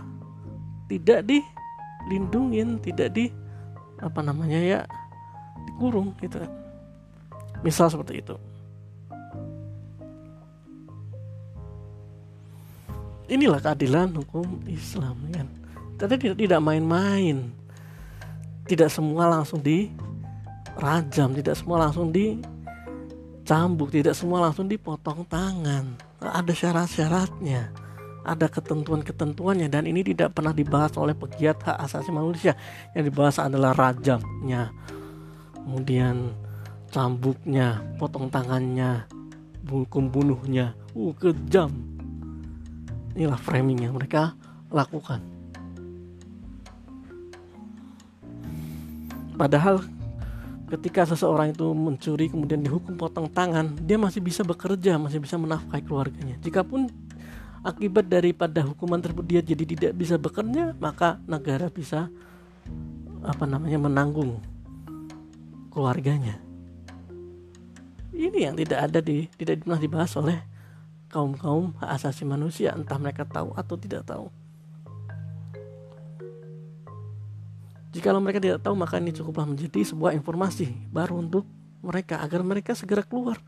tidak 0.87 1.27
dilindungin 1.27 2.79
tidak 2.79 3.11
di 3.11 3.27
apa 3.99 4.23
namanya 4.23 4.59
ya 4.63 4.79
dikurung 5.67 6.15
gitu 6.23 6.39
kan. 6.39 6.51
Misal 7.59 7.91
seperti 7.91 8.23
itu. 8.23 8.39
Inilah 13.29 13.61
keadilan 13.61 14.15
hukum 14.15 14.63
Islam 14.65 15.19
kan. 15.29 15.47
Tidak 15.99 16.39
tidak 16.39 16.59
main-main. 16.63 17.51
Tidak 18.65 18.87
semua 18.87 19.27
langsung 19.27 19.59
di 19.59 19.91
rajam 20.79 21.35
tidak 21.35 21.59
semua 21.59 21.85
langsung 21.85 22.09
dicambuk 22.15 23.91
tidak 23.91 24.15
semua 24.15 24.47
langsung 24.47 24.65
dipotong 24.71 25.27
tangan. 25.27 25.99
Ada 26.19 26.51
syarat-syaratnya 26.55 27.89
ada 28.19 28.45
ketentuan-ketentuannya 28.51 29.71
dan 29.71 29.87
ini 29.87 30.03
tidak 30.03 30.35
pernah 30.35 30.51
dibahas 30.51 30.93
oleh 30.99 31.15
pegiat 31.15 31.63
hak 31.63 31.77
asasi 31.87 32.11
manusia. 32.11 32.55
Yang 32.93 33.11
dibahas 33.11 33.37
adalah 33.39 33.71
rajamnya 33.73 34.71
kemudian 35.69 36.33
cambuknya 36.89 37.77
potong 38.01 38.25
tangannya 38.33 39.05
hukum 39.69 40.09
bunuhnya. 40.09 40.73
Uh 40.97 41.13
kejam. 41.13 41.69
Inilah 43.13 43.37
framing 43.37 43.85
yang 43.85 43.93
mereka 43.93 44.33
lakukan. 44.73 45.21
Padahal 49.37 49.85
ketika 50.69 51.01
seseorang 51.09 51.51
itu 51.51 51.65
mencuri 51.73 52.29
kemudian 52.29 52.61
dihukum 52.61 52.93
potong 52.95 53.25
tangan 53.25 53.73
dia 53.81 53.97
masih 53.97 54.21
bisa 54.21 54.45
bekerja 54.45 55.01
masih 55.01 55.17
bisa 55.17 55.35
menafkahi 55.35 55.81
keluarganya. 55.83 56.37
Jikapun 56.39 56.87
akibat 57.65 58.07
daripada 58.07 58.63
hukuman 58.63 59.01
tersebut 59.01 59.25
dia 59.25 59.41
jadi 59.41 59.63
tidak 59.65 59.91
bisa 59.97 60.15
bekerja 60.15 60.77
maka 60.77 61.17
negara 61.25 61.67
bisa 61.67 62.07
apa 63.25 63.43
namanya 63.43 63.81
menanggung 63.81 64.39
keluarganya. 65.73 66.37
Ini 68.13 68.51
yang 68.51 68.55
tidak 68.55 68.79
ada 68.89 68.99
di 69.01 69.25
tidak 69.35 69.65
pernah 69.65 69.79
dibahas 69.79 70.11
oleh 70.15 70.37
kaum 71.09 71.33
kaum 71.33 71.73
hak 71.81 71.89
asasi 71.97 72.23
manusia 72.23 72.77
entah 72.77 73.01
mereka 73.01 73.25
tahu 73.25 73.51
atau 73.57 73.75
tidak 73.75 74.05
tahu 74.05 74.29
Jikalau 77.89 78.21
mereka 78.21 78.37
tidak 78.37 78.61
tahu 78.61 78.77
maka 78.77 79.01
ini 79.01 79.09
cukuplah 79.09 79.49
menjadi 79.49 79.81
sebuah 79.81 80.13
informasi 80.13 80.69
baru 80.93 81.25
untuk 81.25 81.45
mereka 81.81 82.21
agar 82.21 82.45
mereka 82.45 82.77
segera 82.77 83.01
keluar 83.01 83.41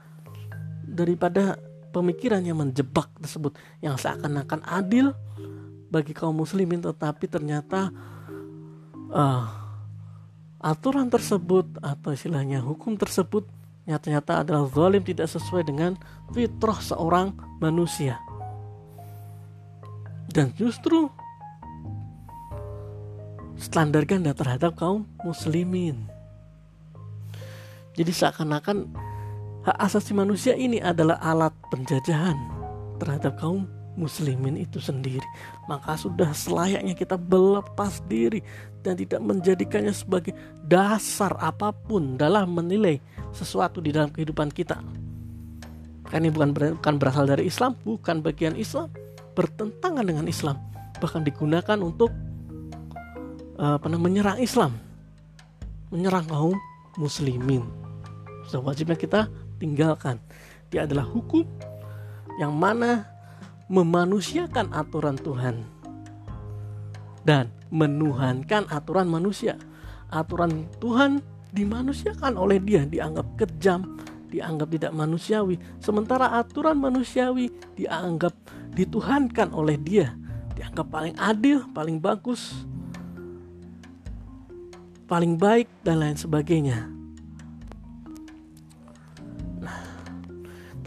daripada 0.81 1.61
pemikiran 1.93 2.41
yang 2.41 2.57
menjebak 2.57 3.11
tersebut 3.21 3.53
yang 3.83 3.99
seakan-akan 3.99 4.65
adil 4.65 5.13
bagi 5.91 6.15
kaum 6.15 6.39
muslimin 6.39 6.81
tetapi 6.81 7.27
ternyata 7.27 7.91
uh, 9.11 9.45
aturan 10.57 11.11
tersebut 11.11 11.77
atau 11.83 12.15
istilahnya 12.15 12.63
hukum 12.63 12.95
tersebut 12.95 13.45
nyata-nyata 13.85 14.45
adalah 14.45 14.69
zalim 14.71 15.03
tidak 15.03 15.27
sesuai 15.27 15.67
dengan 15.67 15.97
fitrah 16.31 16.79
seorang 16.79 17.33
manusia. 17.59 18.21
Dan 20.31 20.55
justru 20.55 21.11
standar 23.61 24.03
ganda 24.09 24.33
terhadap 24.33 24.73
kaum 24.73 25.05
muslimin 25.21 26.09
jadi 27.95 28.11
seakan-akan 28.11 28.89
hak 29.67 29.77
asasi 29.77 30.17
manusia 30.17 30.57
ini 30.57 30.79
adalah 30.81 31.19
alat 31.21 31.53
penjajahan 31.69 32.35
terhadap 32.97 33.35
kaum 33.37 33.67
muslimin 33.99 34.55
itu 34.55 34.79
sendiri. 34.79 35.25
Maka 35.67 35.99
sudah 35.99 36.31
selayaknya 36.31 36.95
kita 36.95 37.19
berlepas 37.19 37.99
diri 38.07 38.39
dan 38.81 38.95
tidak 38.95 39.19
menjadikannya 39.19 39.91
sebagai 39.91 40.31
dasar 40.63 41.35
apa 41.37 41.75
pun 41.75 42.15
dalam 42.15 42.55
menilai 42.55 42.97
sesuatu 43.35 43.83
di 43.83 43.91
dalam 43.91 44.09
kehidupan 44.09 44.49
kita. 44.55 44.79
Karena 46.07 46.27
ini 46.27 46.31
bukan 46.31 46.51
bukan 46.79 46.95
berasal 46.99 47.27
dari 47.27 47.47
Islam, 47.47 47.75
bukan 47.83 48.23
bagian 48.23 48.55
Islam, 48.55 48.91
bertentangan 49.35 50.03
dengan 50.03 50.27
Islam, 50.27 50.59
bahkan 50.99 51.23
digunakan 51.23 51.79
untuk 51.79 52.11
apa 53.59 53.85
namanya 53.87 54.03
menyerang 54.07 54.39
Islam, 54.39 54.71
menyerang 55.91 56.25
kaum 56.27 56.57
muslimin. 56.99 57.65
Sudah 58.47 58.71
wajibnya 58.71 58.99
kita 58.99 59.31
tinggalkan. 59.61 60.19
Dia 60.71 60.87
adalah 60.87 61.07
hukum 61.07 61.43
yang 62.39 62.55
mana 62.55 63.07
memanusiakan 63.71 64.71
aturan 64.75 65.15
Tuhan 65.19 65.63
dan 67.23 67.51
menuhankan 67.71 68.67
aturan 68.67 69.07
manusia. 69.07 69.55
Aturan 70.11 70.67
Tuhan 70.83 71.23
dimanusiakan 71.55 72.35
oleh 72.35 72.59
dia, 72.59 72.83
dianggap 72.83 73.39
kejam, 73.39 73.99
dianggap 74.27 74.67
tidak 74.75 74.91
manusiawi. 74.91 75.55
Sementara 75.79 76.35
aturan 76.35 76.79
manusiawi 76.79 77.51
dianggap 77.79 78.35
dituhankan 78.75 79.55
oleh 79.55 79.79
dia, 79.79 80.11
dianggap 80.55 80.87
paling 80.91 81.15
adil, 81.15 81.63
paling 81.71 81.99
bagus, 81.99 82.67
paling 85.11 85.35
baik 85.35 85.67
dan 85.83 85.99
lain 85.99 86.15
sebagainya. 86.15 86.87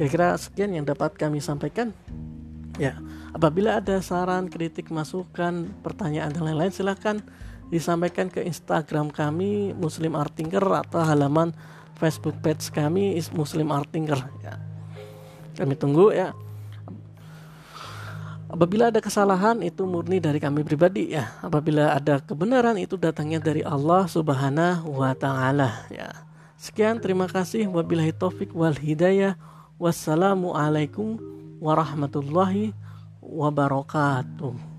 Kira-kira 0.01 0.33
sekian 0.41 0.73
yang 0.73 0.89
dapat 0.89 1.13
kami 1.21 1.45
sampaikan. 1.45 1.93
Ya, 2.81 2.97
apabila 3.37 3.85
ada 3.85 4.01
saran, 4.01 4.49
kritik, 4.49 4.89
masukan, 4.89 5.69
pertanyaan 5.85 6.33
dan 6.33 6.41
lain-lain 6.41 6.73
silahkan 6.73 7.21
disampaikan 7.69 8.33
ke 8.33 8.41
Instagram 8.43 9.13
kami 9.13 9.77
Muslim 9.77 10.17
Artinger 10.17 10.65
atau 10.83 11.05
halaman 11.05 11.53
Facebook 12.01 12.35
page 12.41 12.73
kami 12.73 13.21
is 13.21 13.29
Muslim 13.31 13.71
Artinger 13.71 14.19
ya. 14.41 14.57
Kami 15.55 15.77
tunggu 15.77 16.11
ya. 16.11 16.33
Apabila 18.55 18.87
ada 18.87 19.03
kesalahan 19.03 19.59
itu 19.67 19.83
murni 19.83 20.23
dari 20.23 20.39
kami 20.39 20.63
pribadi 20.63 21.11
ya. 21.11 21.27
Apabila 21.43 21.91
ada 21.91 22.23
kebenaran 22.23 22.79
itu 22.79 22.95
datangnya 22.95 23.43
dari 23.43 23.67
Allah 23.67 24.07
Subhanahu 24.07 25.03
wa 25.03 25.11
taala 25.19 25.91
ya. 25.91 26.23
Sekian 26.55 27.03
terima 27.03 27.27
kasih 27.27 27.67
wabillahi 27.67 28.15
taufik 28.15 28.55
wal 28.55 28.79
hidayah. 28.79 29.35
Wassalamualaikum 29.75 31.19
warahmatullahi 31.59 32.71
wabarakatuh. 33.19 34.74